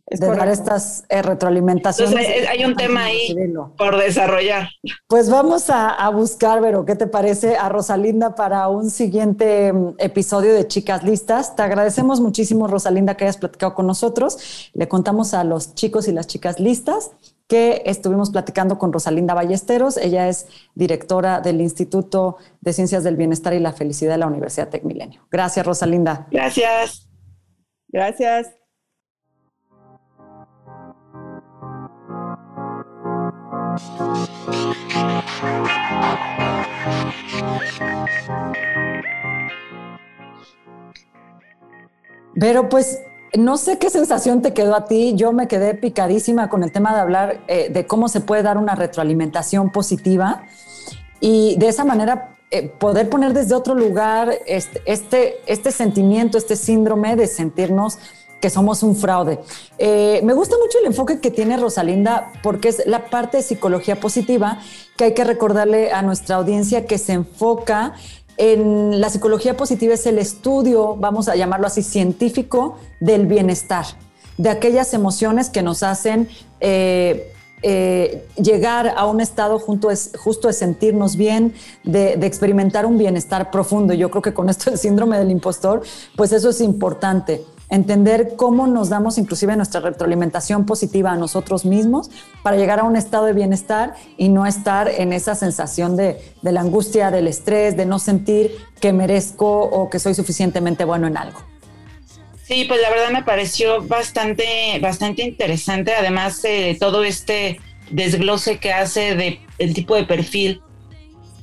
[0.07, 2.13] Es de dar estas eh, retroalimentaciones.
[2.13, 3.33] Entonces, hay un tema ahí
[3.79, 4.69] por desarrollar.
[5.07, 10.53] Pues vamos a, buscar, Vero, ¿qué te parece a Rosalinda para un siguiente mm, episodio
[10.53, 11.55] de Chicas Listas?
[11.55, 14.71] Te agradecemos muchísimo, Rosalinda, que hayas platicado con nosotros.
[14.73, 17.13] Le contamos a los chicos y las chicas listas
[17.51, 19.97] que estuvimos platicando con Rosalinda Ballesteros.
[19.97, 24.69] Ella es directora del Instituto de Ciencias del Bienestar y la Felicidad de la Universidad
[24.69, 25.27] Tecmilenio.
[25.33, 26.29] Gracias, Rosalinda.
[26.31, 27.09] Gracias.
[27.89, 28.55] Gracias.
[42.39, 43.03] Pero pues
[43.37, 45.15] no sé qué sensación te quedó a ti.
[45.15, 48.59] Yo me quedé picadísima con el tema de hablar eh, de cómo se puede dar
[48.59, 50.45] una retroalimentación positiva
[51.21, 56.57] y de esa manera eh, poder poner desde otro lugar este, este, este, sentimiento, este
[56.57, 57.99] síndrome de sentirnos
[58.41, 59.39] que somos un fraude.
[59.79, 64.01] Eh, me gusta mucho el enfoque que tiene Rosalinda porque es la parte de psicología
[64.01, 64.59] positiva
[64.97, 67.95] que hay que recordarle a nuestra audiencia que se enfoca
[68.41, 73.85] en la psicología positiva es el estudio, vamos a llamarlo así, científico del bienestar,
[74.39, 76.27] de aquellas emociones que nos hacen
[76.59, 79.89] eh, eh, llegar a un estado justo
[80.49, 81.53] de sentirnos bien,
[81.85, 83.93] de, experimentar un bienestar profundo.
[83.93, 85.83] Yo creo que con esto el síndrome del impostor,
[86.17, 87.45] pues eso es importante.
[87.71, 92.11] Entender cómo nos damos inclusive nuestra retroalimentación positiva a nosotros mismos
[92.43, 96.53] para llegar a un estado de bienestar y no estar en esa sensación de, de
[96.53, 101.17] la angustia, del estrés, de no sentir que merezco o que soy suficientemente bueno en
[101.17, 101.41] algo.
[102.51, 108.73] Sí, pues la verdad me pareció bastante, bastante interesante, además de todo este desglose que
[108.73, 110.61] hace de el tipo de perfil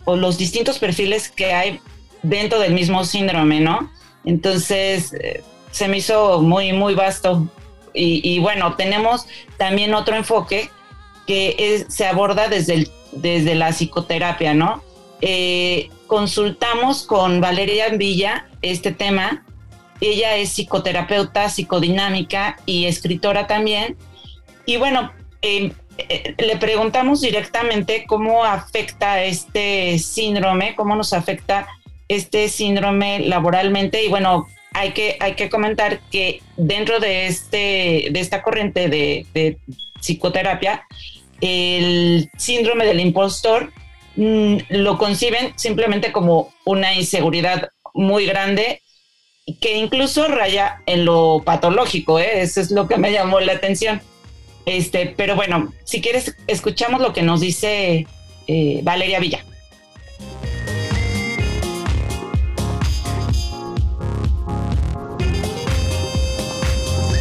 [0.03, 1.79] o los distintos perfiles que hay
[2.23, 3.89] dentro del mismo síndrome, ¿no?
[4.25, 5.43] Entonces, eh,
[5.77, 7.47] se me hizo muy, muy vasto.
[7.99, 9.25] Y, bueno, tenemos
[9.57, 10.69] también otro enfoque
[11.25, 14.83] que se aborda desde, el, desde la psicoterapia, ¿no?
[15.21, 19.43] Eh, consultamos con Valeria Villa este tema
[20.01, 23.95] ella es psicoterapeuta, psicodinámica y escritora también.
[24.65, 25.11] Y bueno,
[25.41, 31.67] em, eh, le preguntamos directamente cómo afecta este síndrome, cómo nos afecta
[32.07, 34.03] este síndrome laboralmente.
[34.03, 39.57] Y bueno, hay que, hay que comentar que dentro de, este, de esta corriente de,
[39.99, 40.85] psicoterapia,
[41.41, 43.73] el síndrome del impostor
[44.15, 48.81] mm, lo conciben simplemente como una inseguridad muy grande
[49.61, 52.41] que incluso raya en lo patológico, ¿eh?
[52.41, 54.01] eso es lo que me llamó la atención.
[54.65, 58.05] Este, pero bueno, si quieres, escuchamos lo que nos dice
[58.47, 59.45] eh, Valeria Villa.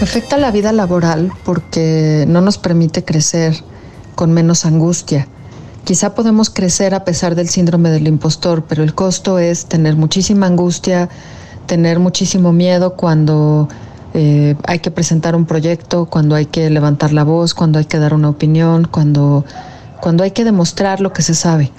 [0.07, 3.57] Afecta la vida laboral porque no nos permite crecer
[4.15, 5.27] con menos angustia.
[5.83, 10.47] Quizá podemos crecer a pesar del síndrome del impostor, pero el costo es tener muchísima
[10.47, 11.09] angustia,
[11.67, 13.69] tener muchísimo miedo cuando
[14.15, 17.99] eh, hay que presentar un proyecto, cuando hay que levantar la voz, cuando hay que
[17.99, 19.45] dar una opinión, cuando,
[20.01, 21.73] cuando hay que demostrar lo que se sabe.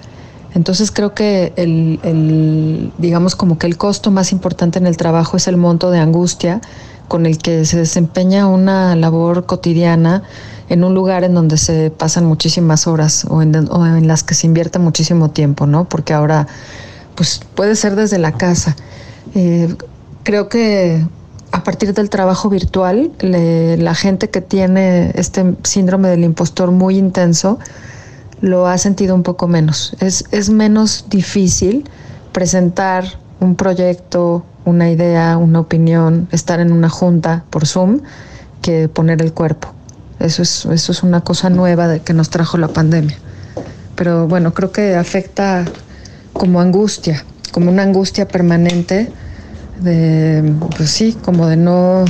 [0.53, 5.47] Entonces creo que el, digamos como que el costo más importante en el trabajo es
[5.47, 6.59] el monto de angustia
[7.07, 10.23] con el que se desempeña una labor cotidiana
[10.69, 14.79] en un lugar en donde se pasan muchísimas horas o en, las que se invierte
[14.79, 15.85] muchísimo tiempo, ¿no?
[15.85, 16.47] Porque ahora
[17.15, 18.75] pues puede ser desde la casa.
[19.33, 19.73] Eh,
[20.23, 21.05] creo que
[21.51, 27.59] a partir del trabajo virtual, la gente que tiene este síndrome del impostor muy intenso
[28.41, 29.95] lo ha sentido un poco menos.
[29.99, 31.89] Es, es menos difícil
[32.33, 33.05] presentar
[33.39, 38.01] un proyecto, una idea, una opinión, estar en una junta por Zoom
[38.61, 39.73] que poner el cuerpo.
[40.19, 43.17] Eso es, eso es una cosa nueva que nos trajo la pandemia.
[43.95, 45.65] Pero bueno, creo que afecta
[46.33, 47.23] como angustia
[47.57, 49.11] como una angustia permanente
[49.81, 52.05] de, pues sí, como de no,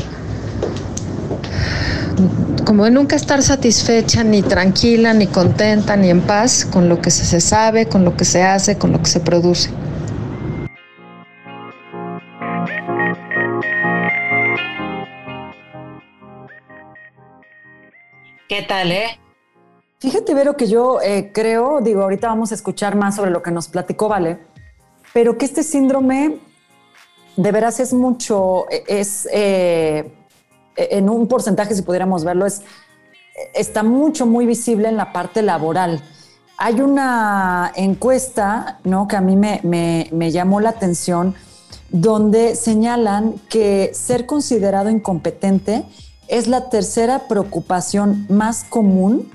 [2.66, 7.12] como de nunca estar satisfecha, ni tranquila, ni contenta, ni en paz con lo que
[7.12, 9.70] se sabe, con lo que se hace, con lo que se produce.
[18.48, 19.20] ¿Qué tal, eh?
[20.00, 23.52] Fíjate, Vero, que yo eh, creo, digo, ahorita vamos a escuchar más sobre lo que
[23.52, 24.40] nos platicó Vale,
[25.14, 26.38] pero que este síndrome
[27.36, 30.14] de veras es mucho, es eh,
[30.78, 32.62] en un porcentaje, si pudiéramos verlo, es,
[33.54, 36.02] está mucho, muy visible en la parte laboral.
[36.58, 39.10] Hay una encuesta ¿no?
[39.10, 41.36] que a mí me, me llamó la atención
[41.90, 45.84] donde señalan que ser considerado incompetente
[46.28, 49.32] es la tercera preocupación más común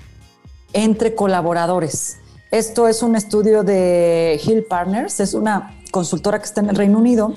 [0.73, 2.19] entre colaboradores.
[2.51, 6.99] Esto es un estudio de Hill Partners, es una consultora que está en el Reino
[6.99, 7.35] Unido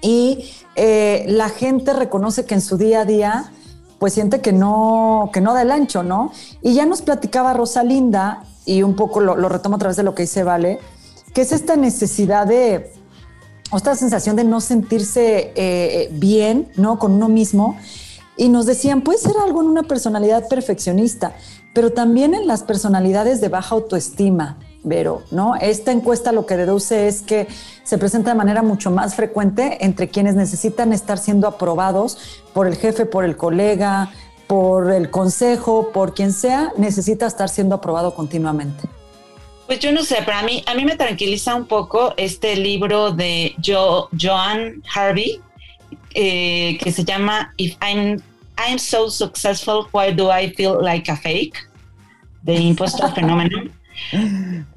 [0.00, 3.52] y eh, la gente reconoce que en su día a día
[3.98, 6.32] pues siente que no, que no da el ancho, ¿no?
[6.62, 10.22] Y ya nos platicaba Rosalinda, y un poco lo, retomo a través de lo que
[10.22, 10.78] dice Vale,
[11.34, 12.92] que es esta necesidad de,
[13.70, 16.98] o esta sensación de no sentirse eh, bien, ¿no?
[16.98, 17.76] Con uno mismo.
[18.40, 21.34] Y nos decían, puede ser algo en una personalidad perfeccionista,
[21.74, 25.56] pero también en las personalidades de baja autoestima, Vero, ¿no?
[25.56, 27.48] Esta encuesta lo que deduce es que
[27.82, 32.16] se presenta de manera mucho más frecuente entre quienes necesitan estar siendo aprobados
[32.54, 34.10] por el jefe, por el colega,
[34.46, 38.88] por el consejo, por quien sea, necesita estar siendo aprobado continuamente.
[39.66, 43.54] Pues yo no sé, para mí, a mí me tranquiliza un poco este libro de
[43.62, 45.42] Joan Harvey,
[46.14, 48.22] eh, que se llama If I'm,
[48.66, 51.70] I'm So Successful, Why Do I Feel Like a Fake?
[52.42, 53.72] de Impostor Phenomenon.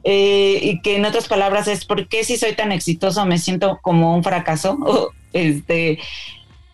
[0.04, 3.80] Eh, y que en otras palabras es ¿por qué si soy tan exitoso me siento
[3.82, 5.14] como un fracaso?
[5.34, 6.00] este,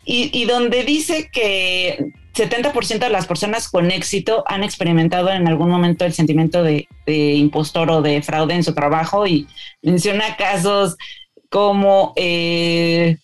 [0.03, 6.05] y, donde dice que 70% de las personas con éxito han experimentado en algún momento
[6.05, 9.47] el sentimiento de, impostor o de fraude en su trabajo y
[9.83, 10.95] menciona casos
[11.49, 13.17] como eh,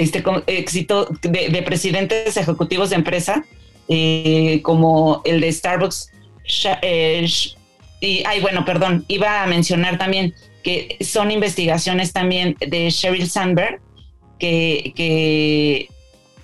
[0.00, 3.44] este éxito de, presidentes ejecutivos de empresa,
[3.88, 6.10] eh, como el de Starbucks,
[6.82, 7.26] eh,
[8.00, 10.34] y, ay, bueno, perdón, iba a mencionar también
[10.64, 13.80] que son investigaciones también de Sheryl Sandberg
[14.38, 15.88] que, que,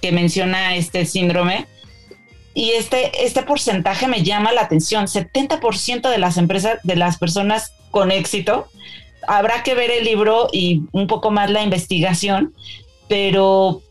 [0.00, 1.66] que menciona este síndrome.
[2.54, 5.06] Y este, este porcentaje me llama la atención.
[5.06, 8.68] 70% de las empresas, de las personas con éxito,
[9.26, 12.54] habrá que ver el libro y un poco más la investigación,
[13.08, 13.82] pero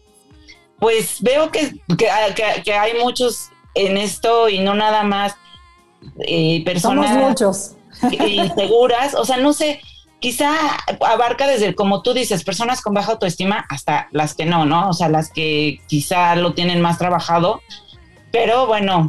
[0.79, 2.07] pues veo que, que,
[2.63, 5.35] que hay muchos en esto y no nada más
[6.19, 7.75] eh, personas muchos.
[8.11, 9.81] inseguras, o sea, no sé,
[10.19, 10.53] quizá
[11.01, 14.89] abarca desde, como tú dices, personas con baja autoestima hasta las que no, ¿no?
[14.89, 17.61] O sea, las que quizá lo tienen más trabajado,
[18.31, 19.07] pero bueno,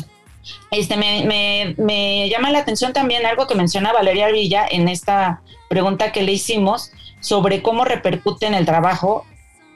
[0.70, 6.12] este, me, me, llama la atención también algo que menciona Valeria Villa en esta pregunta
[6.12, 9.26] que le hicimos sobre cómo repercute en el trabajo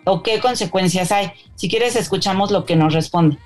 [0.04, 1.32] o qué consecuencias hay.
[1.56, 3.38] Si quieres, escuchamos lo que nos responde.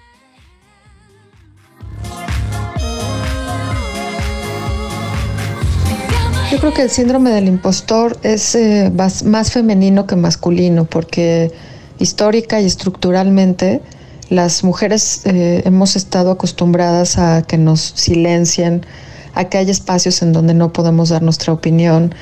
[6.50, 11.52] Yo creo que el síndrome del impostor es eh, más, femenino que masculino, porque
[11.98, 13.82] histórica y estructuralmente
[14.30, 18.86] las mujeres eh, hemos estado acostumbradas a que nos silencien,
[19.34, 22.14] a que hay espacios en donde no podemos dar nuestra opinión,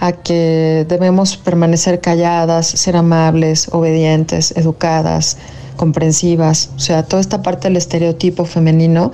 [0.00, 5.36] a que debemos permanecer calladas, ser amables, obedientes, educadas,
[5.76, 6.70] comprensivas.
[6.76, 9.12] O sea, toda esta parte del estereotipo femenino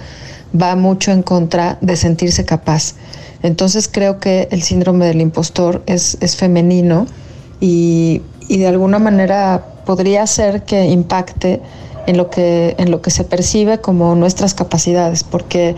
[0.61, 2.95] va mucho en contra de sentirse capaz.
[3.43, 7.07] Entonces creo que el síndrome del impostor es, femenino
[7.61, 11.61] y, de alguna manera podría ser que impacte
[12.07, 15.74] en lo que, en lo que se percibe como nuestras capacidades, porque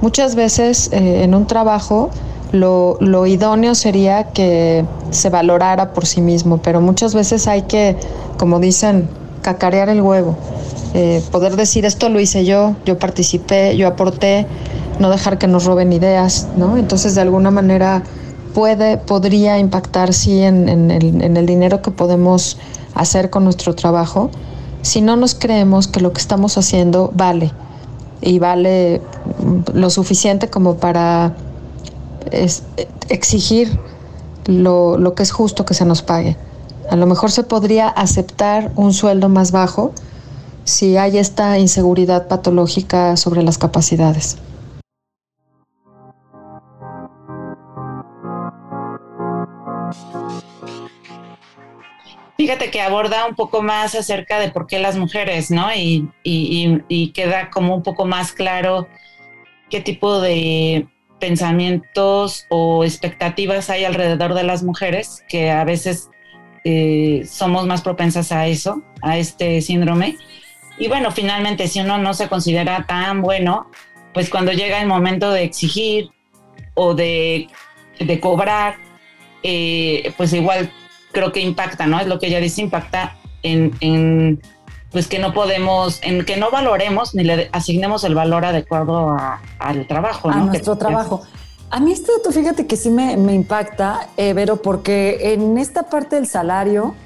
[0.00, 2.10] muchas veces eh, en un trabajo
[2.52, 7.96] lo, idóneo sería que se valorara por sí mismo, pero muchas veces hay que,
[8.38, 9.08] como dicen,
[9.42, 10.36] cacarear el huevo,
[10.94, 14.46] eh, poder decir esto lo hice yo, yo participé, yo aporté,
[14.98, 16.76] no dejar que nos roben ideas, ¿no?
[16.76, 18.02] Entonces, de alguna manera
[18.54, 22.58] puede, podría impactar, sí, en el dinero que podemos
[22.94, 24.30] hacer con nuestro trabajo,
[24.82, 27.52] si no nos creemos que lo que estamos haciendo vale
[28.22, 29.00] y vale
[29.72, 31.34] lo suficiente como para
[32.30, 33.78] exigir
[34.46, 36.36] lo, lo, que es justo que se nos pague.
[36.90, 39.92] A lo mejor se podría aceptar un sueldo más bajo
[40.64, 44.38] si hay esta inseguridad patológica sobre las capacidades.
[52.40, 55.74] Fíjate que aborda un poco más acerca de por qué las mujeres, ¿no?
[55.74, 58.88] Y, y, queda como un poco más claro
[59.68, 60.88] qué tipo de
[61.20, 66.10] pensamientos o expectativas hay alrededor de las mujeres, que a veces
[66.64, 70.16] eh, somos más propensas a eso, a este síndrome.
[70.78, 73.70] Y bueno, finalmente, si uno no se considera tan bueno,
[74.12, 76.10] pues cuando llega el momento de exigir
[76.74, 77.48] o de,
[77.98, 78.76] de cobrar,
[79.42, 80.72] eh, pues igual
[81.12, 82.00] creo que impacta, ¿no?
[82.00, 84.40] Es lo que ella dice, impacta en,
[84.90, 89.16] pues que no podemos, en que no valoremos ni le asignemos el valor adecuado
[89.58, 91.22] al trabajo, A nuestro trabajo.
[91.70, 96.16] A mí este dato, fíjate que sí me, impacta, eh, Vero, porque en esta parte
[96.16, 96.96] del salario,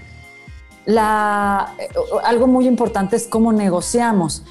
[0.87, 1.89] la, eh,
[2.25, 4.43] algo muy importante es cómo negociamos.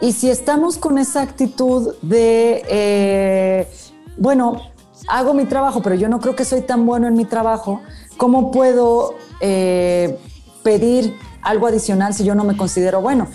[0.00, 3.68] Y si estamos con esa actitud de, eh,
[4.16, 4.60] bueno,
[5.08, 7.80] hago mi trabajo, pero yo no creo que soy tan bueno en mi trabajo,
[8.16, 10.18] ¿Cómo puedo eh,
[10.62, 13.28] pedir algo adicional si yo no me considero bueno?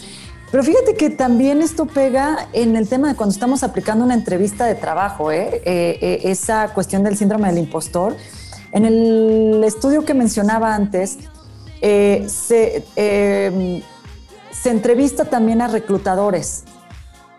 [0.52, 4.66] Pero fíjate que también esto pega en el tema de cuando estamos aplicando una entrevista
[4.66, 5.62] de trabajo, ¿eh?
[5.66, 8.18] Eh, esa cuestión del síndrome del impostor.
[8.74, 11.18] En el estudio que mencionaba antes,
[11.82, 16.66] se, se entrevista también a reclutadores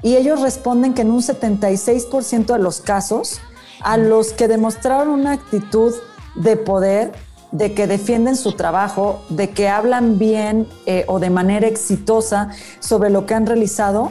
[0.02, 3.40] y ellos responden que en un 76% de los casos
[3.80, 5.94] a los que demostraron una actitud
[6.34, 7.12] de poder,
[7.52, 12.48] de que defienden su trabajo, de que hablan bien eh, o de manera exitosa
[12.80, 14.10] sobre lo que han realizado,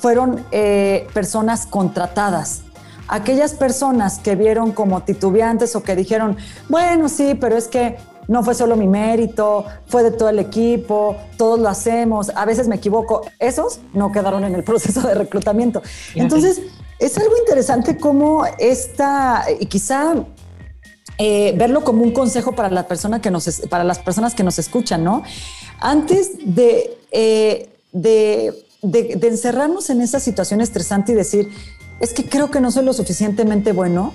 [0.00, 2.62] fueron eh, personas contratadas.
[3.08, 6.36] Aquellas personas que vieron como titubeantes o que dijeron,
[6.68, 7.96] bueno, sí, pero es que
[8.28, 12.68] no fue solo mi mérito, fue de todo el equipo, todos lo hacemos, a veces
[12.68, 15.82] me equivoco, esos no quedaron en el proceso de reclutamiento.
[16.14, 16.60] Entonces,
[17.00, 20.14] es algo interesante cómo esta, y quizá
[21.18, 24.58] eh, verlo como un consejo para, la persona que nos, para las personas que nos
[24.58, 25.22] escuchan, ¿no?
[25.78, 31.48] Antes de, eh, de, de, encerrarnos en esa situación estresante y decir,
[32.00, 34.14] es que creo que no soy lo suficientemente bueno,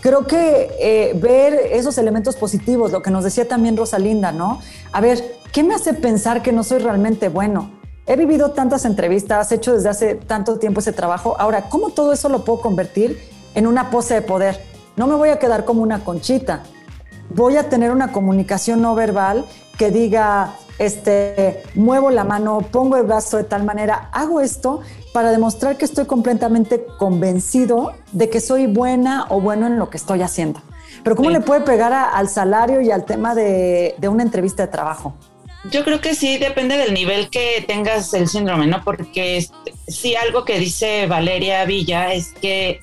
[0.00, 4.60] creo que eh, ver esos elementos positivos, lo que nos decía también Rosalinda, ¿no?
[4.92, 7.70] A ver, ¿qué me hace pensar que no soy realmente bueno?
[8.06, 11.36] He vivido tantas entrevistas, he hecho desde hace tanto tiempo ese trabajo.
[11.38, 13.18] Ahora, ¿cómo todo eso lo puedo convertir
[13.54, 14.71] en una pose de poder?
[14.96, 16.62] No me voy a quedar como una conchita.
[17.30, 19.44] Voy a tener una comunicación no verbal
[19.78, 24.80] que diga, este, muevo la mano, pongo el brazo de tal manera, hago esto
[25.12, 29.96] para demostrar que estoy completamente convencido de que soy buena o bueno en lo que
[29.96, 30.60] estoy haciendo.
[31.02, 35.14] Pero ¿cómo le puede pegar al salario y al tema de una entrevista de trabajo?
[35.70, 38.82] Yo creo que sí depende del nivel que tengas el síndrome, ¿no?
[38.82, 39.46] Porque
[39.86, 42.80] sí algo que dice Valeria Villa es que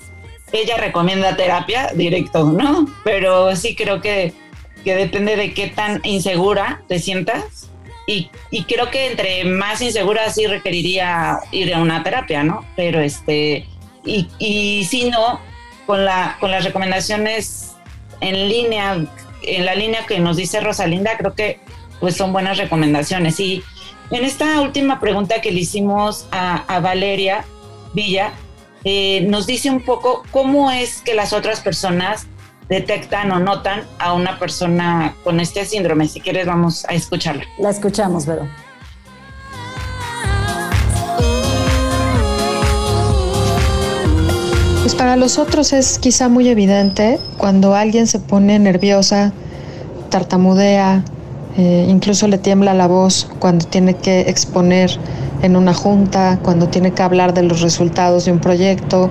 [0.52, 2.88] ella recomienda terapia directo, ¿no?
[3.04, 4.34] Pero sí creo que,
[4.84, 7.70] que depende de qué tan insegura te sientas.
[8.08, 12.66] Y, y, creo que entre más insegura sí requeriría ir a una terapia, ¿no?
[12.76, 13.68] Pero este,
[14.04, 15.40] y, y si no,
[15.86, 17.76] con, la, con las recomendaciones
[18.22, 19.06] en línea,
[19.44, 21.60] en la línea que nos dice Rosalinda, creo que
[22.00, 23.40] pues son buenas recomendaciones.
[23.40, 23.64] Y
[24.12, 27.46] en esta última pregunta que le hicimos a, Valeria
[27.94, 28.34] Villa,
[28.84, 32.28] eh, nos dice un poco cómo es que las otras personas
[32.70, 36.08] detectan o notan a una persona con este síndrome.
[36.08, 37.44] Si quieres, vamos a escucharla.
[37.58, 38.48] La escuchamos, Vero.
[44.82, 49.34] Pues para los otros es quizá muy evidente cuando alguien se pone nerviosa,
[50.10, 51.04] tartamudea,
[51.58, 54.98] eh, incluso le tiembla la voz cuando tiene que exponer
[55.42, 59.10] en una junta, cuando tiene que hablar de los resultados de un proyecto,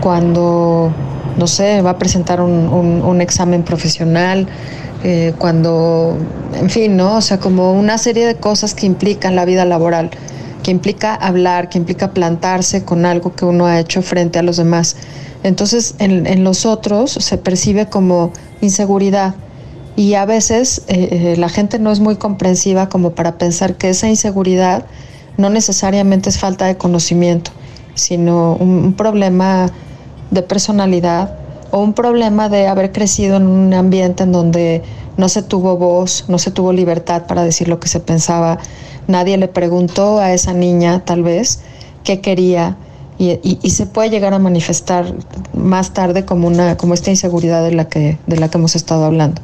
[0.00, 0.92] cuando,
[1.36, 4.46] no sé, va a presentar un, examen profesional,
[5.04, 6.16] eh, cuando,
[6.54, 7.16] en fin, ¿no?
[7.16, 10.10] O sea, como una serie de cosas que implican la vida laboral,
[10.62, 14.56] que implica hablar, que implica plantarse con algo que uno ha hecho frente a los
[14.56, 14.96] demás.
[15.42, 19.34] Entonces, en, en los otros se percibe como inseguridad
[19.96, 23.90] y a veces eh, eh, la gente no es muy comprensiva como para pensar que
[23.90, 24.86] esa inseguridad
[25.36, 27.50] no necesariamente es falta de conocimiento,
[27.94, 29.70] sino un, problema
[30.30, 31.36] de personalidad
[31.70, 34.82] o un problema de haber crecido en un ambiente en donde
[35.16, 38.58] no se tuvo voz, no se tuvo libertad para decir lo que se pensaba,
[39.08, 41.60] nadie le preguntó a esa niña tal vez
[42.04, 42.76] qué quería
[43.18, 45.14] y, se puede llegar a manifestar
[45.54, 49.04] más tarde como una como esta inseguridad de la que de la que hemos estado
[49.04, 49.40] hablando.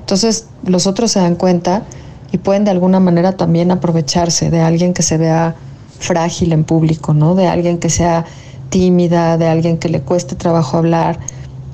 [0.00, 1.84] Entonces los otros se dan cuenta
[2.32, 5.54] y pueden de alguna manera también aprovecharse de alguien que se vea
[5.98, 7.34] frágil en público, ¿no?
[7.34, 8.24] De alguien que sea
[8.70, 11.18] tímida, de alguien que le cueste trabajo hablar.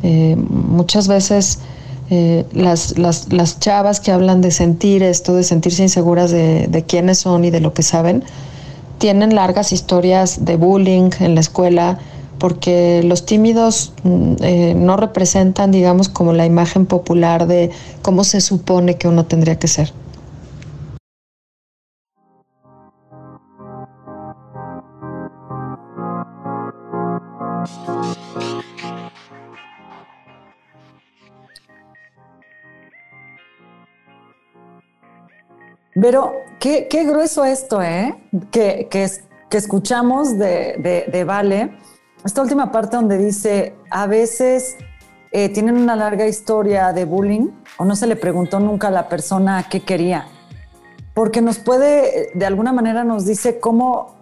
[0.02, 1.61] Eh, muchas veces
[2.11, 6.82] eh, las, las, las, chavas que hablan de sentir esto, de sentirse inseguras de, de
[6.82, 8.24] quiénes son y de lo que saben,
[8.98, 11.98] tienen largas historias de bullying en la escuela,
[12.38, 17.70] porque los tímidos mm, eh, no representan, digamos, como la imagen popular de
[18.02, 19.92] cómo se supone que uno tendría que ser.
[36.01, 38.14] Pero qué, qué grueso esto, ¿eh?
[38.51, 39.09] Que, que,
[39.57, 41.70] escuchamos de, de, de Vale
[42.24, 44.76] esta última parte donde dice, a veces
[45.30, 49.09] eh, tienen una larga historia de bullying o no se le preguntó nunca a la
[49.09, 50.26] persona qué quería,
[51.14, 54.16] porque nos puede, de alguna manera nos dice cómo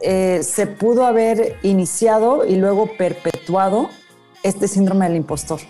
[0.00, 3.90] eh, se pudo haber iniciado y luego perpetuado
[4.42, 5.60] este síndrome del impostor.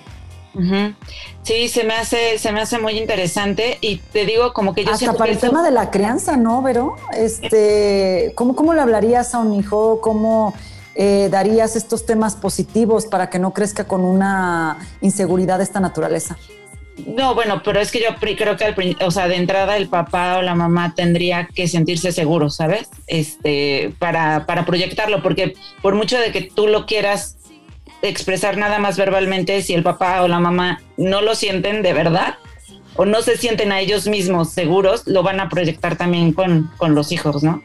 [1.43, 4.93] Sí, se me hace, se me hace muy interesante y te digo como que yo
[4.93, 6.97] hasta para el tema de la crianza, ¿no, Vero?
[7.17, 10.01] Este, ¿cómo, cómo le hablarías a un hijo?
[10.01, 10.55] ¿Cómo
[10.95, 16.37] eh, darías estos temas positivos para que no crezca con una inseguridad de esta naturaleza?
[17.07, 20.43] No, bueno, pero es que yo creo que o sea, de entrada el papá o
[20.43, 22.89] la mamá tendría que sentirse seguro, ¿sabes?
[23.09, 27.37] Este, para, para proyectarlo, porque por mucho de que tú lo quieras
[28.09, 32.35] expresar nada más verbalmente si el papá o la mamá no lo sienten de verdad
[32.97, 36.95] o no se sienten a ellos mismos seguros, lo van a proyectar también con, con
[36.95, 37.63] los hijos, ¿no?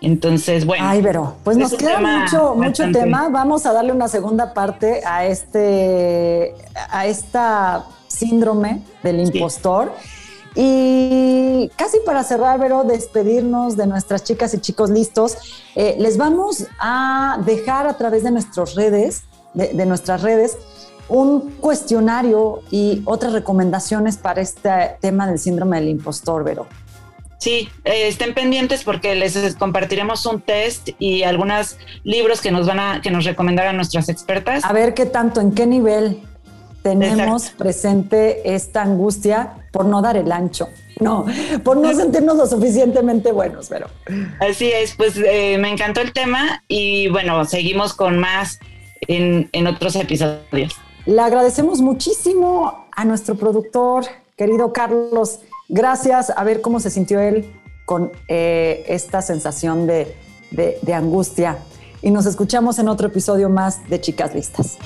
[0.00, 0.84] Entonces, bueno.
[0.86, 3.28] Ay, pero pues nos queda mucho, mucho tema.
[3.28, 6.54] Vamos a darle una segunda parte a este,
[6.90, 9.92] a esta síndrome del impostor.
[10.54, 15.38] Y casi para cerrar, Vero, despedirnos de nuestras chicas y chicos listos,
[15.76, 19.22] eh, les vamos a dejar a través de nuestras redes,
[19.54, 20.56] de nuestras redes,
[21.08, 26.66] un cuestionario y otras recomendaciones para este tema del síndrome del impostor, Vero.
[27.42, 32.78] Sí, eh, estén pendientes porque les compartiremos un test y algunos libros que nos van
[32.78, 34.64] a que nos recomendarán nuestras expertas.
[34.64, 36.22] A ver qué tanto, en qué nivel
[36.84, 40.68] tenemos presente esta angustia por no dar el ancho.
[41.00, 41.24] No,
[41.64, 43.88] por no sentirnos lo suficientemente buenos, pero.
[44.38, 48.60] Así es, pues eh, me encantó el tema y bueno, seguimos con más
[49.08, 50.74] en, otros episodios.
[51.06, 54.04] Le agradecemos muchísimo a nuestro productor,
[54.36, 55.40] querido Carlos.
[55.68, 57.50] Gracias a ver cómo se sintió él
[57.84, 60.14] con eh, esta sensación de,
[60.50, 61.58] de angustia.
[62.02, 64.78] Y nos escuchamos en otro episodio más de Chicas Listas.